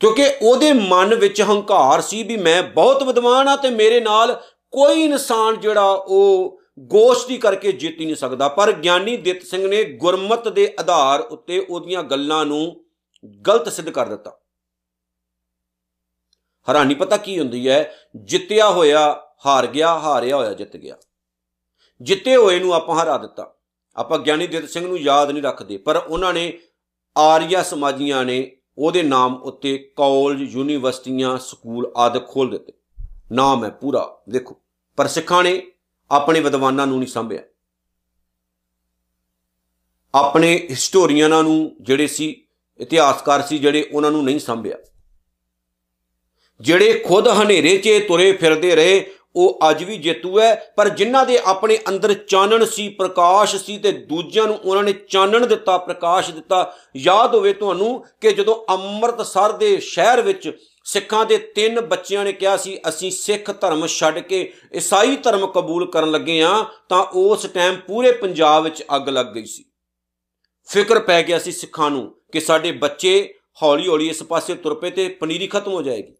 ਕਿਉਂਕਿ 0.00 0.24
ਉਹਦੇ 0.42 0.72
ਮਨ 0.72 1.14
ਵਿੱਚ 1.14 1.42
ਹੰਕਾਰ 1.42 2.00
ਸੀ 2.00 2.22
ਵੀ 2.22 2.36
ਮੈਂ 2.36 2.62
ਬਹੁਤ 2.62 3.02
ਵਿਦਵਾਨ 3.02 3.48
ਆ 3.48 3.56
ਤੇ 3.56 3.70
ਮੇਰੇ 3.70 4.00
ਨਾਲ 4.00 4.42
ਕੋਈ 4.70 5.02
ਇਨਸਾਨ 5.02 5.60
ਜਿਹੜਾ 5.60 5.90
ਉਹ 5.90 6.60
ਗੋਸ਼ਟੀ 6.78 7.38
ਕਰਕੇ 7.38 7.72
ਜਿੱਤ 7.72 8.00
ਹੀ 8.00 8.04
ਨਹੀਂ 8.04 8.16
ਸਕਦਾ। 8.16 8.48
ਪਰ 8.48 8.72
ਗਿਆਨੀ 8.72 9.16
ਦਿੱਤ 9.16 9.42
ਸਿੰਘ 9.42 9.68
ਨੇ 9.68 9.84
ਗੁਰਮਤ 9.84 10.48
ਦੇ 10.48 10.74
ਆਧਾਰ 10.80 11.20
ਉੱਤੇ 11.20 11.66
ਉਹਦੀਆਂ 11.70 12.02
ਗੱਲਾਂ 12.02 12.46
ਨੂੰ 12.46 12.84
ਗਲਤ 13.46 13.68
ਸਿੱਧ 13.68 13.90
ਕਰ 13.90 14.06
ਦਿੱਤਾ। 14.06 14.38
ਹੈਰਾਨੀ 16.68 16.94
ਪਤਾ 16.94 17.16
ਕੀ 17.16 17.38
ਹੁੰਦੀ 17.38 17.68
ਹੈ? 17.68 17.94
ਜਿੱਤਿਆ 18.16 18.70
ਹੋਇਆ 18.70 19.26
ਹਾਰ 19.46 19.66
ਗਿਆ, 19.66 19.98
ਹਾਰਿਆ 19.98 20.36
ਹੋਇਆ 20.36 20.52
ਜਿੱਤ 20.52 20.76
ਗਿਆ। 20.76 20.96
ਜਿੱਤੇ 22.02 22.36
ਹੋਏ 22.36 22.58
ਨੂੰ 22.60 22.74
ਆਪਾਂ 22.74 23.02
ਹਰਾ 23.02 23.18
ਦਿੱਤਾ। 23.18 23.54
ਆਪਾਂ 23.96 24.18
ਗਿਆਨੀ 24.18 24.46
ਦਿੱਤ 24.46 24.68
ਸਿੰਘ 24.68 24.86
ਨੂੰ 24.86 24.98
ਯਾਦ 24.98 25.30
ਨਹੀਂ 25.30 25.42
ਰੱਖਦੇ, 25.42 25.76
ਪਰ 25.76 25.96
ਉਹਨਾਂ 25.96 26.32
ਨੇ, 26.32 26.58
ਆਰੀਆ 27.18 27.62
ਸਮਾਜੀਆਂ 27.62 28.24
ਨੇ 28.24 28.56
ਉਹਦੇ 28.80 29.02
ਨਾਮ 29.02 29.34
ਉੱਤੇ 29.34 29.92
ਕਾਲਜ, 29.96 30.40
ਯੂਨੀਵਰਸਿਟੀਆਂ, 30.54 31.38
ਸਕੂਲ 31.38 31.92
ਆਦਿ 31.96 32.20
ਖੋਲ 32.28 32.50
ਦਿੱਤੇ। 32.50 32.72
ਨਾਮ 33.32 33.64
ਹੈ 33.64 33.70
ਪੂਰਾ। 33.70 34.22
ਦੇਖੋ, 34.28 34.56
ਪਰ 34.96 35.06
ਸਿੱਖਾਂ 35.06 35.44
ਨੇ 35.44 35.72
ਆਪਣੇ 36.10 36.40
ਵਿਦਵਾਨਾਂ 36.40 36.86
ਨੂੰ 36.86 36.98
ਨਹੀਂ 36.98 37.08
ਸੰਭਿਆ। 37.08 37.40
ਆਪਣੇ 40.14 40.66
ਹਿਸਟੋਰੀਅਨਾਂ 40.70 41.42
ਨੂੰ 41.42 41.76
ਜਿਹੜੇ 41.80 42.06
ਸੀ, 42.06 42.46
ਇਤਿਹਾਸਕਾਰ 42.78 43.42
ਸੀ, 43.42 43.58
ਜਿਹੜੇ 43.58 43.90
ਉਹਨਾਂ 43.92 44.10
ਨੂੰ 44.10 44.24
ਨਹੀਂ 44.24 44.38
ਸੰਭਿਆ। 44.38 44.76
ਜਿਹੜੇ 46.60 47.04
ਖੁਦ 47.08 47.28
ਹਨੇਰੇ 47.28 47.78
'ਚ 47.78 48.08
ਤੁਰੇ 48.08 48.32
ਫਿਰਦੇ 48.32 48.76
ਰਹੇ 48.76 49.12
ਉਹ 49.36 49.58
ਅੱਜ 49.70 49.82
ਵੀ 49.84 49.96
ਜੇਤੂ 49.96 50.38
ਹੈ, 50.40 50.54
ਪਰ 50.76 50.88
ਜਿਨ੍ਹਾਂ 50.88 51.24
ਦੇ 51.26 51.38
ਆਪਣੇ 51.44 51.78
ਅੰਦਰ 51.88 52.14
ਚਾਨਣ 52.14 52.64
ਸੀ, 52.64 52.88
ਪ੍ਰਕਾਸ਼ 52.88 53.56
ਸੀ 53.56 53.76
ਤੇ 53.78 53.92
ਦੂਜਿਆਂ 53.92 54.46
ਨੂੰ 54.46 54.56
ਉਹਨਾਂ 54.56 54.82
ਨੇ 54.82 54.92
ਚਾਨਣ 54.92 55.46
ਦਿੱਤਾ, 55.46 55.76
ਪ੍ਰਕਾਸ਼ 55.78 56.30
ਦਿੱਤਾ। 56.30 56.72
ਯਾਦ 56.96 57.34
ਹੋਵੇ 57.34 57.52
ਤੁਹਾਨੂੰ 57.52 58.04
ਕਿ 58.20 58.32
ਜਦੋਂ 58.32 58.54
ਅੰਮ੍ਰਿਤਸਰ 58.70 59.52
ਦੇ 59.52 59.76
ਸ਼ਹਿਰ 59.80 60.20
ਵਿੱਚ 60.20 60.50
ਸਿੱਖਾਂ 60.84 61.24
ਦੇ 61.26 61.36
ਤਿੰਨ 61.54 61.80
ਬੱਚਿਆਂ 61.80 62.24
ਨੇ 62.24 62.32
ਕਿਹਾ 62.32 62.56
ਸੀ, 62.56 62.78
ਅਸੀਂ 62.88 63.10
ਸਿੱਖ 63.10 63.50
ਧਰਮ 63.50 63.86
ਛੱਡ 63.86 64.18
ਕੇ 64.18 64.52
ਈਸਾਈ 64.76 65.16
ਧਰਮ 65.16 65.46
ਕਬੂਲ 65.46 65.90
ਕਰਨ 65.90 66.10
ਲੱਗੇ 66.10 66.40
ਆ 66.42 66.64
ਤਾਂ 66.88 67.02
ਉਸ 67.14 67.46
ਟਾਈਮ 67.46 67.76
ਪੂਰੇ 67.76 68.12
ਪੰਜਾਬ 68.12 68.64
ਵਿੱਚ 68.64 68.82
ਅੱਗ 68.96 69.08
ਲੱਗ 69.08 69.26
ਗਈ 69.26 69.44
ਸੀ। 69.44 69.64
ਫਿਕਰ 70.68 70.98
ਪੈ 70.98 71.22
ਗਿਆ 71.22 71.38
ਸੀ 71.38 71.52
ਸਿੱਖਾਂ 71.52 71.90
ਨੂੰ 71.90 72.10
ਕਿ 72.32 72.40
ਸਾਡੇ 72.40 72.72
ਬੱਚੇ 72.72 73.12
ਹੌਲੀ 73.62 73.88
ਹੌਲੀ 73.88 74.08
ਇਸ 74.08 74.22
ਪਾਸੇ 74.22 74.54
ਤੁਰ 74.54 74.74
ਪਏ 74.74 74.90
ਤੇ 74.90 75.08
ਪਨੀਰੀ 75.08 75.46
ਖਤਮ 75.46 75.72
ਹੋ 75.72 75.82
ਜਾਏਗੀ। 75.82 76.14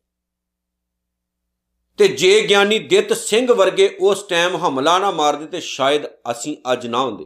ਤੇ 2.00 2.08
ਜੇ 2.08 2.46
ਗਿਆਨੀ 2.48 2.78
ਦਿੱਤ 2.78 3.12
ਸਿੰਘ 3.12 3.52
ਵਰਗੇ 3.52 3.96
ਉਸ 4.00 4.22
ਟਾਈਮ 4.22 4.56
ਹਮਲਾ 4.56 4.98
ਨਾ 4.98 5.10
ਮਾਰਦੇ 5.10 5.46
ਤੇ 5.46 5.60
ਸ਼ਾਇਦ 5.60 6.06
ਅਸੀਂ 6.30 6.56
ਅੱਜ 6.72 6.86
ਨਾ 6.86 7.00
ਹੁੰਦੇ। 7.00 7.24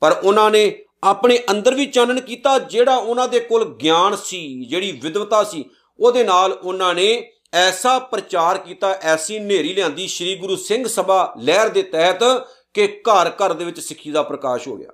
ਪਰ 0.00 0.12
ਉਹਨਾਂ 0.24 0.50
ਨੇ 0.50 0.84
ਆਪਣੇ 1.04 1.38
ਅੰਦਰ 1.50 1.74
ਵੀ 1.74 1.86
ਚਾਨਣ 1.86 2.20
ਕੀਤਾ, 2.20 2.58
ਜਿਹੜਾ 2.58 2.96
ਉਹਨਾਂ 2.96 3.28
ਦੇ 3.28 3.40
ਕੋਲ 3.40 3.64
ਗਿਆਨ 3.74 4.16
ਸੀ, 4.16 4.64
ਜਿਹੜੀ 4.64 4.92
ਵਿਦਵਤਾ 4.92 5.44
ਸੀ, 5.44 5.64
ਉਹਦੇ 6.00 6.24
ਨਾਲ 6.24 6.52
ਉਹਨਾਂ 6.52 6.94
ਨੇ 6.94 7.32
ਐਸਾ 7.54 7.98
ਪ੍ਰਚਾਰ 7.98 8.58
ਕੀਤਾ, 8.58 8.92
ਐਸੀ 8.92 9.38
ਨੇਰੀ 9.38 9.74
ਲਿਆਂਦੀ, 9.74 10.08
ਸ੍ਰੀ 10.08 10.36
ਗੁਰੂ 10.36 10.56
ਸਿੰਘ 10.56 10.88
ਸਭਾ 10.88 11.34
ਲਹਿਰ 11.38 11.68
ਦੇ 11.68 11.82
ਤਹਿਤ 11.82 12.18
ਕਿ 12.74 13.02
ਘਰ 13.02 13.30
ਘਰ 13.30 13.52
ਦੇ 13.52 13.64
ਵਿੱਚ 13.64 13.80
ਸਿੱਖੀ 13.80 14.10
ਦਾ 14.10 14.22
ਪ੍ਰਕਾਸ਼ 14.22 14.68
ਹੋ 14.68 14.76
ਗਿਆ। 14.76 14.90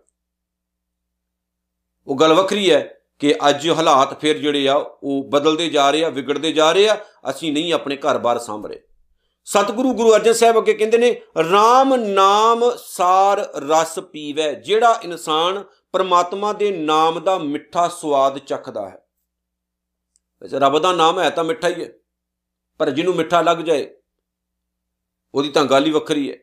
ਉਹ 2.07 2.17
ਗੱਲ 2.17 2.35
ਵੱਖਰੀ 2.35 2.71
ਹੈ 2.71 3.01
ਕਿ 3.21 3.35
ਅੱਜ 3.49 3.69
ਹਾਲਾਤ 3.71 4.19
ਫਿਰ 4.21 4.39
ਜਿਹੜੇ 4.39 4.69
ਆ, 4.69 4.75
ਉਹ 4.75 5.29
ਬਦਲਦੇ 5.31 5.69
ਜਾ 5.69 5.91
ਰਹੇ 5.91 6.05
ਆ, 6.05 6.09
ਵਿਗੜਦੇ 6.09 6.53
ਜਾ 6.53 6.71
ਰਹੇ 6.73 6.89
ਆ, 6.89 6.97
ਅਸੀਂ 7.31 7.53
ਨਹੀਂ 7.53 7.73
ਆਪਣੇ 7.73 7.97
ਘਰ-ਬਾਰ 7.97 8.39
ਸੰਭ 8.39 8.67
ਰਹੇ 8.67 8.81
ਸਤਿਗੁਰੂ 9.47 9.93
ਗੁਰੂ 9.95 10.15
ਅਰਜਨ 10.15 10.33
ਸਾਹਿਬ 10.33 10.59
ਅੱਗੇ 10.59 10.75
ਕਹਿੰਦੇ 10.75 10.99
ਨੇ 10.99 11.11
RAM 11.41 11.97
ਨਾਮ 11.97 12.63
ਸਾਰ 12.79 13.41
ਰਸ 13.63 13.99
ਪੀਵੇ, 14.03 14.55
ਜਿਹੜਾ 14.55 15.01
ਇਨਸਾਨ 15.03 15.63
ਪਰਮਾਤਮਾ 15.93 16.53
ਦੇ 16.53 16.71
ਨਾਮ 16.71 17.21
ਦਾ 17.21 17.37
ਮਿੱਠਾ 17.39 17.87
ਸਵਾਦ 17.91 18.39
ਚੱਖਦਾ 18.39 18.89
ਹੈ। 18.89 18.99
ਵੈਸੇ 20.43 20.59
ਰੱਬ 20.59 20.79
ਦਾ 20.79 20.93
ਨਾਮ 20.93 21.21
ਹੈ 21.21 21.29
ਤਾਂ 21.31 21.45
ਮਿੱਠਾ 21.45 21.69
ਹੀ 21.69 21.85
ਹੈ, 21.85 21.89
ਪਰ 22.81 22.91
ਜਿਹਨੂੰ 22.91 23.15
ਮਿੱਠਾ 23.15 23.41
ਲੱਗ 23.43 23.59
ਜਾਏ, 23.59 23.89
ਉਹਦੀ 25.35 25.49
ਤਾਂ 25.49 25.65
ਗੱਲ 25.65 25.87
ਹੀ 25.87 25.91
ਵੱਖਰੀ 25.91 26.31
ਹੈ। 26.31 26.37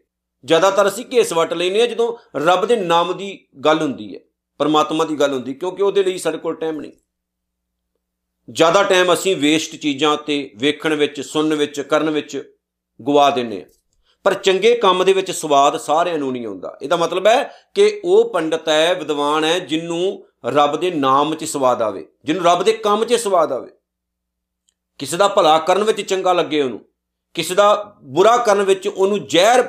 ਜ਼ਿਆਦਾਤਰ 0.44 0.88
ਅਸੀਂ 0.88 1.06
ਘੇਸ 1.14 1.34
ਵਟ 1.34 1.54
ਲੈਨੇ 1.54 1.82
ਆ 1.82 1.86
ਜਦੋਂ 1.86 2.16
ਰੱਬ 2.40 2.66
ਦੇ 2.66 2.76
ਨਾਮ 2.76 3.18
ਦੀ 3.18 3.48
ਗੱਲ 3.66 3.82
ਹੁੰਦੀ 3.82 4.14
ਹੈ। 4.16 4.20
ਪਰਮਾਤਮਾ 4.64 5.06
ਦੀ 5.06 5.20
ਗੱਲ 5.20 5.34
ਹੁੰਦੀ, 5.34 5.54
ਕਿਉਂਕਿ 5.54 5.84
ਉਹਦੇ 5.84 6.04
ਲਈ 6.04 6.18
ਸਾਡੇ 6.18 6.38
ਕੋਲ 6.38 6.56
ਟਾਈਮ 6.56 6.82
ਨਹੀਂ। 6.82 6.92
ਜ਼ਿਆਦਾ 8.48 8.84
ਟਾਈਮ 8.84 9.14
ਅਸੀਂ 9.14 9.36
ਵੇਸਟ 9.38 9.76
ਚੀਜ਼ਾਂ 9.76 10.16
ਤੇ 10.18 10.36
ਵੇਖਣ 10.58 10.94
ਵਿੱਚ, 10.96 11.22
ਸੁਣਨ 11.22 11.54
ਵਿੱਚ, 11.56 11.80
ਕਰਨ 11.82 12.10
ਵਿੱਚ 12.10 12.42
ਗਵਾ 13.00 13.30
ਦਿੰਨੇ 13.30 13.62
ਆ 13.62 13.66
ਪਰ 14.26 14.34
ਚੰਗੇ 14.36 14.74
ਕੰਮ 14.76 15.04
ਦੇ 15.04 15.14
ਵਿੱਚ 15.14 15.32
ਸਵਾਦ 15.32 15.78
ਸਾਰਿਆਂ 15.78 16.18
ਨੂੰ 16.18 16.32
ਨਹੀਂ 16.32 16.46
ਆਉਂਦਾ। 16.48 16.78
ਇਹਦਾ 16.82 16.96
ਮਤਲਬ 16.96 17.28
ਹੈ 17.28 17.44
ਕਿ 17.74 18.02
ਉਹ 18.06 18.30
ਪੰਡਤ 18.34 18.70
ਹੈ, 18.70 18.94
ਵਿਦਵਾਨ 18.94 19.44
ਹੈ, 19.44 19.58
ਜਿੰਨੂੰ 19.60 20.26
ਰੱਬ 20.48 20.76
ਦੇ 20.80 20.92
ਨਾਮ 20.92 21.34
'ਚ 21.36 21.44
ਸਵਾਦ 21.46 21.82
ਆਵੇ 21.82 22.06
ਜਿਹਨੂੰ 22.26 22.44
ਰੱਬ 22.44 22.64
ਦੇ 22.64 22.74
ਕੰਮ 22.74 23.04
'ਚ 23.06 23.14
ਸਵਾਦ 23.16 23.52
ਆਵੇ। 23.52 23.70
ਕਿਸੇ 25.00 25.18
ਦਾ 25.18 25.28
ਭਲਾ 25.28 25.58
ਕਰਨ 25.60 25.84
ਵਿੱਚ 25.84 26.02
ਚੰਗਾ 26.02 26.34
ਲੱਗੇ 26.34 26.62
ਉਹਨੂੰ, 26.62 26.80
ਕਿਸੇ 27.36 27.56
ਦਾ 27.56 27.98
ਬੁਰਾ 28.06 28.38
ਕਰਨ 28.38 28.64
ਵਿੱਚ 28.64 28.88
ਉਹਨੂੰ 28.88 29.26
ਜ਼ਹਿਰ 29.28 29.64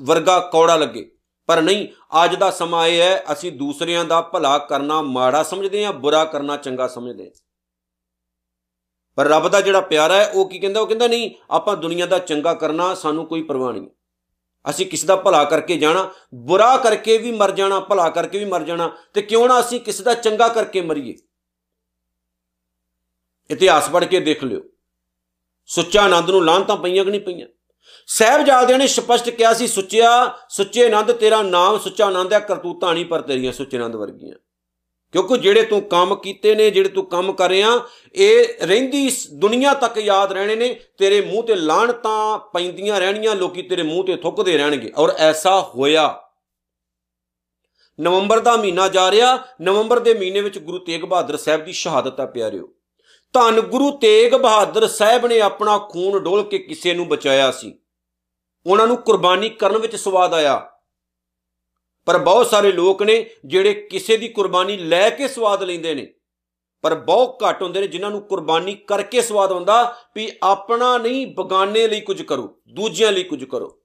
ਵਰਗਾ 0.00 0.38
ਕੌੜਾ 0.52 0.76
ਲੱਗੇ। 0.76 1.10
ਪਰ 1.46 1.62
ਨਹੀਂ, 1.62 1.88
ਅੱਜ 2.24 2.36
ਦਾ 2.36 2.50
ਸਮਾਂ 2.50 2.86
ਇਹ 2.86 3.00
ਹੈ, 3.00 3.24
ਅਸੀਂ 3.32 3.52
ਦੂਸਰਿਆਂ 3.52 4.04
ਦਾ 4.04 4.20
ਭਲਾ 4.20 4.58
ਕਰਨਾ 4.58 5.02
ਮਾੜਾ 5.02 5.42
ਸਮਝਦੇ 5.42 5.84
ਹਾਂ, 5.84 5.92
ਬੁਰਾ 5.92 6.24
ਕਰਨਾ 6.24 6.56
ਚੰਗਾ 6.56 6.88
ਸਮਝਦੇ 6.88 7.24
ਹਾਂ। 7.24 7.30
ਪਰ 9.16 9.26
ਰੱਬ 9.26 9.48
ਦਾ 9.48 9.60
ਜਿਹੜਾ 9.60 9.80
ਪਿਆਰਾ 9.80 10.16
ਹੈ, 10.16 10.26
ਉਹ 10.26 10.50
ਕੀ 10.50 10.58
ਕਹਿੰਦਾ? 10.58 10.80
ਉਹ 10.80 10.86
ਕਹਿੰਦਾ, 10.86 11.06
ਨਹੀਂ, 11.06 11.30
ਆਪਾਂ 11.50 11.76
ਦੁਨੀਆ 11.76 12.06
ਦਾ 12.06 12.18
ਚੰਗਾ 12.18 12.54
ਕਰਨਾ, 12.54 12.94
ਸਾਨੂੰ 12.94 13.26
ਕੋਈ 13.26 13.42
ਪਰਵਾਹ 13.42 13.72
ਨਹੀਂ। 13.72 13.88
ਅਸੀਂ 14.70 14.86
ਕਿਸੇ 14.86 15.06
ਦਾ 15.06 15.16
ਭਲਾ 15.16 15.44
ਕਰਕੇ 15.44 15.76
ਜਾਣਾ, 15.76 16.12
ਬੁਰਾ 16.34 16.76
ਕਰਕੇ 16.76 17.18
ਵੀ 17.18 17.32
ਮਰ 17.32 17.50
ਜਾਣਾ, 17.50 17.80
ਭਲਾ 17.80 18.10
ਕਰਕੇ 18.10 18.38
ਵੀ 18.38 18.44
ਮਰ 18.44 18.62
ਜਾਣਾ, 18.62 18.96
ਤੇ 19.14 19.22
ਕਿਉਂ 19.22 19.48
ਨਾ 19.48 19.60
ਅਸੀਂ 19.60 19.80
ਕਿਸੇ 19.80 20.02
ਦਾ 20.02 20.14
ਚੰਗਾ 20.14 20.48
ਕਰਕੇ 20.48 20.80
ਮਰੀਏ? 20.80 21.14
ਇਤਿਹਾਸ 23.50 23.90
ਪੜ੍ਹ 23.90 24.04
ਕੇ 24.04 24.20
ਦੇਖ 24.20 24.44
ਲਿਓ। 24.44 24.60
ਸੁੱਚਾ 25.66 26.02
ਆਨੰਦ 26.02 26.30
ਨੂੰ 26.30 26.44
ਲਾਂਤਾਂ 26.44 26.76
ਪਈਆਂ 26.76 27.04
ਕਿ 27.04 27.10
ਨਹੀਂ 27.10 27.20
ਪਈਆਂ? 27.20 27.46
ਸਹਿਬਜ਼ਾਦਿਆਂ 28.06 28.78
ਨੇ 28.78 28.86
ਸਪਸ਼ਟ 28.86 29.30
ਕਿਹਾ 29.30 29.52
ਸੀ, 29.52 29.66
ਸੁੱਚਿਆ, 29.66 30.38
ਸੁੱਚੇ 30.48 30.84
ਆਨੰਦ 30.84 31.12
ਤੇਰਾ 31.12 31.42
ਨਾਮ, 31.42 31.78
ਸੁੱਚਾ 31.78 32.06
ਆਨੰਦ 32.06 32.32
ਹੈ, 32.32 32.38
ਕਰਤੂਤਾਂ 32.38 32.94
ਨਹੀਂ 32.94 33.06
ਪਰ 33.06 33.20
ਤੇਰੀਆਂ 33.20 33.52
ਸੁੱਚੇ 33.52 33.76
ਆਨੰਦ 33.76 33.96
ਵਰਗੀਆਂ। 33.96 34.34
ਕਿਉਂਕਿ 35.12 35.38
ਜਿਹੜੇ 35.38 35.62
ਤੂੰ 35.62 35.82
ਕੰਮ 35.82 36.14
ਕੀਤੇ 36.14 36.54
ਨੇ, 36.54 36.70
ਜਿਹੜੇ 36.70 36.88
ਤੂੰ 36.88 37.06
ਕੰਮ 37.06 37.32
ਕਰ 37.32 37.48
ਰਿਹਾ, 37.48 37.80
ਇਹ 38.14 38.46
ਰਹਿੰਦੀ 38.62 39.12
ਦੁਨੀਆ 39.32 39.74
ਤੱਕ 39.74 39.98
ਯਾਦ 39.98 40.32
ਰਹਿਣੇ 40.32 40.56
ਨੇ, 40.56 40.80
ਤੇਰੇ 40.98 41.20
ਮੂੰਹ 41.20 41.42
ਤੇ 41.42 41.54
ਲਾਹਣਤਾਂ 41.54 42.38
ਪੈਂਦੀਆਂ 42.38 43.00
ਰਹਿਣੀਆਂ, 43.00 43.36
ਲੋਕੀ 43.36 43.62
ਤੇਰੇ 43.62 43.82
ਮੂੰਹ 43.82 44.04
ਤੇ 44.04 44.16
ਥੁੱਕਦੇ 44.16 44.56
ਰਹਿਣਗੇ। 44.56 44.92
ਔਰ 44.96 45.10
ਐਸਾ 45.18 45.60
ਹੋਇਆ। 45.60 46.22
ਨਵੰਬਰ 48.00 48.40
ਦਾ 48.40 48.56
ਮਹੀਨਾ 48.56 48.88
ਜਾ 48.88 49.10
ਰਿਹਾ, 49.10 49.38
ਨਵੰਬਰ 49.60 49.98
ਦੇ 49.98 50.14
ਮਹੀਨੇ 50.14 50.40
ਵਿੱਚ 50.40 50.58
ਗੁਰੂ 50.58 50.78
ਤੇਗ 50.78 51.00
ਬਹਾਦਰ 51.00 51.36
ਸਾਹਿਬ 51.36 51.64
ਦੀ 51.64 51.72
ਸ਼ਹਾਦਤ 51.72 52.20
ਆ 52.20 52.26
ਪਿਆਰਿਓ। 52.26 52.75
ਧੰਨ 53.32 53.60
ਗੁਰੂ 53.60 53.90
ਤੇਗ 53.90 54.34
ਬਹਾਦਰ 54.34 54.86
ਸਾਹਿਬ 54.86 55.26
ਨੇ 55.26 55.40
ਆਪਣਾ 55.40 55.78
ਖੂਨ 55.78 56.18
ਡੋਲ 56.18 56.42
ਕੇ 56.42 56.58
ਕਿਸੇ 56.58 56.94
ਨੂੰ 56.94 57.08
ਬਚਾਇਆ 57.08 57.50
ਸੀ। 57.50 57.78
ਉਹਨਾਂ 58.66 58.86
ਨੂੰ 58.86 58.96
ਕੁਰਬਾਨੀ 58.96 59.48
ਕਰਨ 59.48 59.78
ਵਿੱਚ 59.78 59.96
ਸਵਾਦ 59.96 60.34
ਆਇਆ। 60.34 60.70
ਪਰ 62.06 62.18
ਬਹੁਤ 62.18 62.46
ਸਾਰੇ 62.46 62.72
ਲੋਕ 62.72 63.02
ਨੇ 63.02 63.30
ਜਿਹੜੇ 63.46 63.74
ਕਿਸੇ 63.74 64.16
ਦੀ 64.16 64.28
ਕੁਰਬਾਨੀ 64.28 64.76
ਲੈ 64.76 65.10
ਕੇ 65.10 65.28
ਸਵਾਦ 65.28 65.62
ਲੈਂਦੇ 65.62 65.94
ਨੇ, 65.94 66.12
ਪਰ 66.82 66.94
ਬਹੁਤ 66.94 67.42
ਘੱਟ 67.48 67.62
ਹੁੰਦੇ 67.62 67.80
ਨੇ 67.80 67.86
ਜਿਨ੍ਹਾਂ 67.86 68.10
ਨੂੰ 68.10 68.20
ਕੁਰਬਾਨੀ 68.22 68.74
ਕਰਕੇ 68.74 69.22
ਸਵਾਦ 69.22 69.52
ਆਉਂਦਾ 69.52 69.96
ਵੀ 70.14 70.30
ਆਪਣਾ 70.42 70.98
ਨਹੀਂ, 70.98 71.26
ਬਗਾਨੇ 71.26 71.88
ਲਈ 71.88 72.00
ਕੁਝ 72.00 72.22
ਕਰੋ, 72.22 72.58
ਦੂਜਿਆਂ 72.68 73.12
ਲਈ 73.12 73.24
ਕੁਝ 73.24 73.44
ਕਰੋ। 73.44 73.78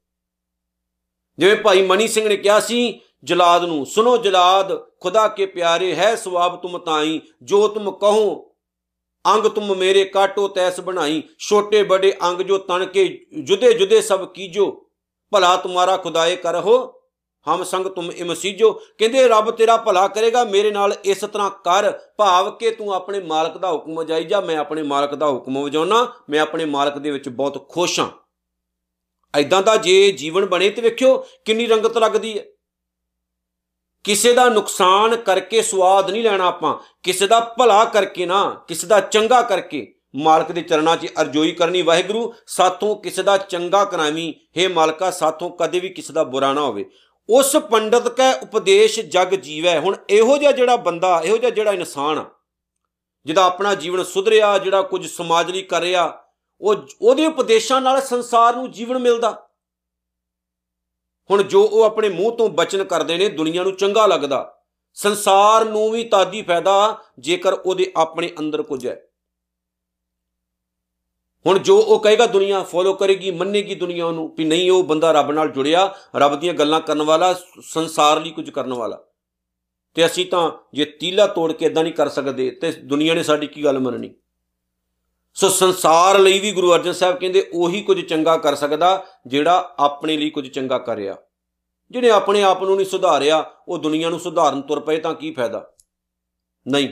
ਜਿਵੇਂ 1.40 1.56
ਭਾਈ 1.56 1.82
ਮਨੀ 1.82 2.08
ਸਿੰਘ 2.08 2.28
ਨੇ 2.30 2.38
ਕਿਹਾ 2.38 2.60
ਸੀ, 2.60 3.00
ਜਲਾਦ 3.24 3.66
ਨੂੰ 3.66 3.86
ਸੁਨੋ 3.86 4.18
ਜਲਾਦ, 4.18 4.78
ਖੁਦਾ 5.00 5.28
ਕੇ 5.28 5.46
ਪਿਆਰੇ, 5.46 5.96
ਹੈ 5.96 6.16
ਸਵਾਬ 6.16 6.62
ਤੁਮ 6.62 6.78
ਤਾਈ, 6.78 7.22
ਜੋ 7.44 7.68
ਤੁਮ 7.68 7.92
ਕਹੋ 7.92 8.51
ਅੰਗ 9.26 9.46
ਤੁਮ 9.46 9.76
ਮੇਰੇ 9.76 10.04
ਕਾਟੋ 10.06 10.48
ਤੈਸ 10.48 10.80
ਬਣਾਈ, 10.80 11.24
ਛੋਟੇ 11.40 11.84
ਬੜੇ 11.84 12.14
ਅੰਗ 12.24 12.42
ਜੋ 12.42 12.58
ਤਣ 12.58 12.86
ਕੇ 12.86 13.26
ਜੁਦੇ 13.44 13.74
ਜੁਦੇ 13.74 14.02
ਸਭ 14.02 14.32
ਕੀਜੋ, 14.32 14.86
ਭਲਾ 15.32 15.56
ਤੁਮਾਰਾ 15.58 15.98
ਖੁਦਾਏ 15.98 16.36
ਕਰਹੋ, 16.36 17.02
ਹਮ 17.48 17.64
ਸੰਗ 17.64 17.86
ਤੁਮ 17.86 18.12
ਇਮਸੀਜੋ 18.12 18.72
ਕਹਿੰਦੇ, 18.72 19.28
ਰੱਬ 19.28 19.52
ਤੇਰਾ 19.52 19.78
ਭਲਾ 19.78 20.08
ਕਰੇਗਾ, 20.08 20.44
ਮੇਰੇ 20.44 20.72
ਨਾਲ 20.72 20.96
ਇਸ 21.06 21.22
ਤਰ੍ਹਾਂ 21.22 21.50
ਕਰ, 21.50 21.92
ਭਾਵ 22.18 22.56
ਕਿ 22.56 22.72
ਤੂੰ 22.72 22.94
ਆਪਣੇ 22.94 23.20
ਮਾਲਕ 23.20 23.58
ਦਾ 23.58 23.72
ਹੁਕਮ 23.72 24.00
ਵਜਾਈ 24.00 24.24
ਜਾ, 24.24 24.42
ਮੈਂ 24.42 24.58
ਆਪਣੇ 24.58 24.84
ਮਾਲਕ 24.84 25.16
ਦਾ 25.16 25.28
ਹੁਕਮ 25.28 25.64
ਵਜਾਉਣਾ, 25.64 26.14
ਮੈਂ 26.30 26.40
ਆਪਣੇ 26.40 26.66
ਮਾਲਕ 26.66 26.98
ਦੇ 26.98 27.12
ਵਿੱਚ 27.12 27.30
ਬਹੁਤ 27.30 27.70
ਖੁਸ਼ 27.70 28.00
ਹਾਂ। 28.00 28.10
ਐਦਾਂ 29.36 29.62
ਦਾ 29.62 29.78
ਜੇ 29.78 30.12
ਜੀਵਨ 30.12 30.46
ਬਣੇ 30.46 30.70
ਤੇ 30.70 30.82
ਵੇਖਿਓ, 30.82 31.26
ਕਿੰਨੀ 31.46 31.68
ਰੰਗਤ 31.68 31.98
ਲੱਗਦੀ 31.98 32.40
ਹੈ। 32.40 32.46
ਕਿਸੇ 34.04 34.34
ਦਾ 34.34 34.50
ਨੁਕਸਾਨ 34.50 35.16
ਕਰਕੇ 35.16 35.62
ਸਵਾਦ 35.62 36.12
ਨਹੀਂ 36.12 36.24
ਲੈਣਾ 36.24 36.48
ਆਪਾਂ, 36.48 36.78
ਕਿਸੇ 37.04 37.28
ਦਾ 37.28 37.40
ਭਲਾ 37.40 37.86
ਕਰਕੇ 37.86 38.26
ਨਾ, 38.26 38.64
ਕਿਸੇ 38.68 38.88
ਦਾ 38.88 39.00
ਚੰਗਾ 39.00 39.42
ਕਰਕੇ। 39.42 39.96
ਮਾਲਕ 40.16 40.52
ਦੇ 40.52 40.62
ਚਰਨਾਂ 40.62 40.98
'ਚ 40.98 41.08
ਅਰਜ਼ੋਈ 41.22 41.52
ਕਰਨੀ 41.52 41.82
ਵਾਹਿਗੁਰੂ, 41.82 42.34
ਸਾਥੋਂ 42.48 42.96
ਕਿਸੇ 42.96 43.24
ਦਾ 43.24 43.38
ਚੰਗਾ 43.38 43.86
ਕਰਾਵੀਂ। 43.86 44.62
हे 44.62 44.74
ਮਾਲਕਾ, 44.74 45.12
ਸਾਥੋਂ 45.12 45.50
ਕਦੇ 45.50 45.80
ਵੀ 45.80 45.90
ਕਿਸੇ 45.90 46.14
ਦਾ 46.14 46.24
ਬੁਰਾ 46.24 46.54
ਨਾ 46.54 46.62
ਹੋਵੇ। 46.62 46.90
ਉਸ 47.30 47.56
ਪੰਡਤ 47.56 48.08
ਕੈ 48.08 48.34
ਉਪਦੇਸ਼ 48.34 49.00
ਜਗ 49.00 49.28
ਜੀਵੈ। 49.28 49.80
ਹੁਣ 49.80 49.96
ਇਹੋ 50.10 50.38
ਜਿਹਾ 50.38 50.52
ਜਿਹੜਾ 50.52 50.76
ਬੰਦਾ, 50.76 51.22
ਇਹੋ 51.26 51.38
ਜਿਹਾ 51.38 51.52
ਜਿਹੜਾ 51.52 51.72
ਇਨਸਾਨ 51.72 52.26
ਜਿਹਦਾ 53.26 53.44
ਆਪਣਾ 53.44 53.76
ਜੀਵਨ 53.76 54.04
ਸੁਧਰਿਆ, 54.04 54.58
ਜਿਹੜਾ 54.58 54.82
ਕੁਝ 54.82 55.08
ਸਮਾਜ 55.08 55.52
ਲਈ 55.52 55.62
ਕਰ 55.62 55.82
ਰਿਹਾ, 55.82 56.24
ਉਹ, 56.62 56.76
ਉਹਦੇ 57.02 57.26
ਉਪਦੇਸ਼ਾਂ 57.26 57.82
ਨਾਲ 57.82 58.02
ਸੰਸਾਰ 58.02 58.56
ਨੂੰ 58.56 58.72
ਜੀਵਨ 58.72 59.00
ਮਿਲਦਾ। 59.00 59.48
ਹੁਣ 61.32 61.44
ਜੋ 61.44 61.64
ਉਹ 61.64 61.84
ਆਪਣੇ 61.84 62.10
ਮੂੰਹ 62.10 62.38
ਤੋਂ 62.38 62.50
ਬਚਨ 62.50 62.84
ਕਰਦੇ 62.84 63.18
ਨੇ, 63.18 63.30
ਦੁਨੀਆ 63.30 63.64
ਨੂੰ 63.64 63.76
ਚੰਗਾ 63.76 64.08
ਲੱਗਦਾ। 64.08 64.58
ਸੰਸਾਰ 64.94 65.66
ਨੂੰ 65.66 65.92
ਵੀ 65.92 66.04
ਤਾਦੀ 66.04 66.42
ਫਾਇਦਾ 66.42 66.98
ਜੇਕਰ 67.20 67.54
ਉਹਦੇ 67.54 67.92
ਆਪਣੇ 67.98 68.32
ਅੰਦਰ 68.40 68.64
ਕੁਝ 68.64 68.88
ਹੈ। 68.88 69.08
ਹੁਣ 71.46 71.60
ਜੋ 71.60 71.80
ਉਹ 71.80 72.00
ਕਹੇਗਾ, 72.00 72.26
ਦੁਨੀਆ 72.26 72.64
ਫੋਲੋ 72.64 72.94
ਕਰੇਗੀ, 72.94 73.32
ਮੰਨੇਗੀ 73.32 73.76
ਦੁਨੀਆ 73.76 74.06
ਉਹਨੂੰ 74.06 74.36
ਵੀ 74.38 74.46
ਨਹੀਂ, 74.46 74.72
ਉਹ 74.72 74.84
ਬੰਦਾ 74.84 75.12
ਰੱਬ 75.12 75.32
ਨਾਲ 75.32 75.48
ਜੁੜਿਆ, 75.48 75.96
ਰੱਬ 76.16 76.36
ਦੀਆਂ 76.36 76.54
ਗੱਲਾਂ 76.54 76.82
ਕਰਨ 76.82 77.02
ਵਾਲਾ, 77.02 77.36
ਸੰਸਾਰ 77.62 78.22
ਲਈ 78.22 78.32
ਕੁਝ 78.32 78.50
ਕਰਨ 78.50 78.74
ਵਾਲਾ। 78.74 79.04
ਤੇ 79.94 80.06
ਅਸੀਂ 80.06 80.26
ਤਾਂ 80.26 80.52
ਜੇ 80.74 80.86
ਤੀਲਾ 80.86 81.28
ਤੋੜ 81.28 81.52
ਕੇ 81.52 81.66
ਇਦਾਂ 81.66 81.84
ਨਹੀਂ 81.84 81.94
ਕਰ 81.94 82.10
ਸਕਦੇ, 82.10 82.52
ਤੇ 82.52 82.72
ਦੁਨੀਆ 82.72 83.14
ਨੇ 83.14 83.24
ਸਾਡੀ 83.24 83.48
ਕੀ 83.48 83.64
ਗੱਲ 83.64 83.80
ਮੰਨਣੀ? 83.80 84.16
ਸੋ 85.34 85.50
ਸੰਸਾਰ 85.50 86.20
ਲਈ 86.20 86.40
ਵੀ 86.40 86.52
ਗੁਰੂ 86.52 86.74
ਅਰਜਨ 86.74 86.92
ਸਾਹਿਬ 86.92 87.20
ਕਹਿੰਦੇ 87.20 87.50
ਉਹੀ 87.54 87.82
ਕੁਝ 87.82 88.06
ਚੰਗਾ 88.06 88.38
ਕਰ 88.38 88.56
ਸਕਦਾ 88.56 89.06
ਜਿਹੜਾ 89.28 89.76
ਆਪਣੇ 89.80 90.18
ਲਈ 90.18 90.30
ਕੁਝ 90.30 90.48
ਚੰਗਾ 90.48 90.78
ਕਰਿਆ 90.78 91.18
ਜਿਹੜੇ 91.92 92.10
ਆਪਣੇ 92.10 92.44
ਆਪ 92.44 92.64
ਨੂੰ 92.64 92.76
ਨਹੀਂ 92.76 92.88
ਸੁਧਾਰਿਆ, 92.88 93.52
ਉਹ 93.68 93.78
ਦੁਨੀਆ 93.78 94.10
ਨੂੰ 94.10 94.20
ਸੁਧਾਰਨ 94.20 94.62
ਤੁਰ 94.62 94.80
ਪਏ 94.80 94.98
ਤਾਂ 94.98 95.14
ਕੀ 95.14 95.32
ਫਾਇਦਾ? 95.32 95.72
ਨਹੀਂ। 96.68 96.90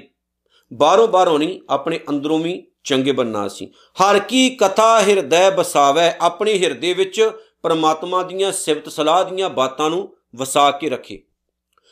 ਬਾਹਰੋਂ 0.74 1.08
ਬਾਹਰੋਂ 1.08 1.40
ਨਹੀਂ, 1.40 1.62
ਆਪਣੇ 1.70 2.00
ਅੰਦਰੋਂ 2.10 2.40
ਵੀ 2.40 2.72
ਚੰਗੇ 2.84 3.12
ਬੰਨਾ 3.12 3.48
ਸੀ। 3.48 3.72
ਹਰ 4.02 4.20
ਕੀ 4.20 4.50
ਕਥਾ 4.50 5.02
ਹਿਰਦੈ 5.02 5.52
ਬਸਾਵੇ 5.52 6.12
ਆਪਣੇ 6.22 6.60
ਹਿਰਦੇ 6.60 6.94
ਵਿੱਚ 6.94 7.32
ਪਰਮਾਤਮਾ 7.62 8.24
ਦੀਆਂ 8.24 8.52
ਸਿਫਤ 8.52 8.90
ਸਲਾਹ 8.90 9.26
ਦੀਆਂ 9.26 9.50
ਬਾਤਾਂ 9.50 9.90
ਨੂੰ 9.90 10.18
ਵਸਾ 10.36 10.72
ਕੇ 10.72 10.90
ਰੱਖੇ। 10.90 11.22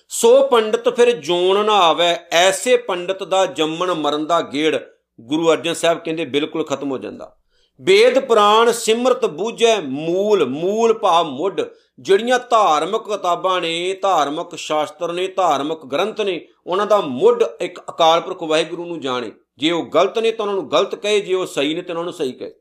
ਸੋ 0.09 0.47
ਪੰਡਤ 0.47 0.95
ਫਿਰ 0.95 1.11
ਜੋਨ 1.11 1.65
ਨਾ 1.65 1.73
ਆਵੇ, 1.73 2.15
ਐਸੇ 2.31 2.77
ਪੰਡਤ 2.77 3.23
ਦਾ 3.23 3.45
ਜੰਮਣ 3.45 3.93
ਮਰਨ 3.93 4.25
ਦਾ 4.25 4.41
ਗੇੜ 4.41 4.79
ਗੁਰੂ 5.21 5.51
ਅਰਜਨ 5.51 5.73
ਸਾਹਿਬ 5.73 5.99
ਕਹਿੰਦੇ 5.99 6.25
ਬਿਲਕੁਲ 6.25 6.63
ਖਤਮ 6.63 6.91
ਹੋ 6.91 6.97
ਜਾਂਦਾ। 6.97 7.35
ਵੇਦ 7.81 8.19
ਪੁਰਾਣ 8.19 8.71
ਸਿਮਰਤ 8.71 9.25
ਬੂਝੈ 9.25 9.81
ਮੂਲ 9.81 10.45
ਮੂਲ 10.45 10.93
ਭਾਵ 10.93 11.25
ਮੁੱਢ, 11.25 11.61
ਜਿਹੜੀਆਂ 11.99 12.39
ਧਾਰਮਿਕ 12.39 13.01
ਕਿਤਾਬਾਂ 13.01 13.61
ਨੇ, 13.61 13.93
ਧਾਰਮਿਕ 13.93 14.55
ਸ਼ਾਸਤਰ 14.55 15.13
ਨੇ, 15.13 15.27
ਧਾਰਮਿਕ 15.27 15.85
ਗ੍ਰੰਥ 15.85 16.21
ਨੇ, 16.21 16.47
ਉਹਨਾਂ 16.67 16.87
ਦਾ 16.87 17.01
ਮੁੱਢ 17.01 17.43
ਇੱਕ 17.61 17.79
ਅਕਾਲ 17.79 18.21
ਪੁਰਖ 18.21 18.43
ਵਾਹਿਗੁਰੂ 18.43 18.85
ਨੂੰ 18.85 18.99
ਜਾਣੇ। 18.99 19.31
ਜੇ 19.57 19.71
ਉਹ 19.71 19.85
ਗਲਤ 19.85 20.19
ਨੇ 20.19 20.31
ਤਾਂ 20.31 20.45
ਉਹਨਾਂ 20.45 20.55
ਨੂੰ 20.55 20.71
ਗਲਤ 20.71 20.95
ਕਹੇ, 20.95 21.19
ਜੇ 21.19 21.33
ਉਹ 21.33 21.45
ਸਹੀ 21.45 21.73
ਨੇ 21.73 21.81
ਤਾਂ 21.81 21.91
ਉਹਨਾਂ 21.91 22.03
ਨੂੰ 22.03 22.13
ਸਹੀ 22.13 22.31
ਕਹੇ। 22.31 22.53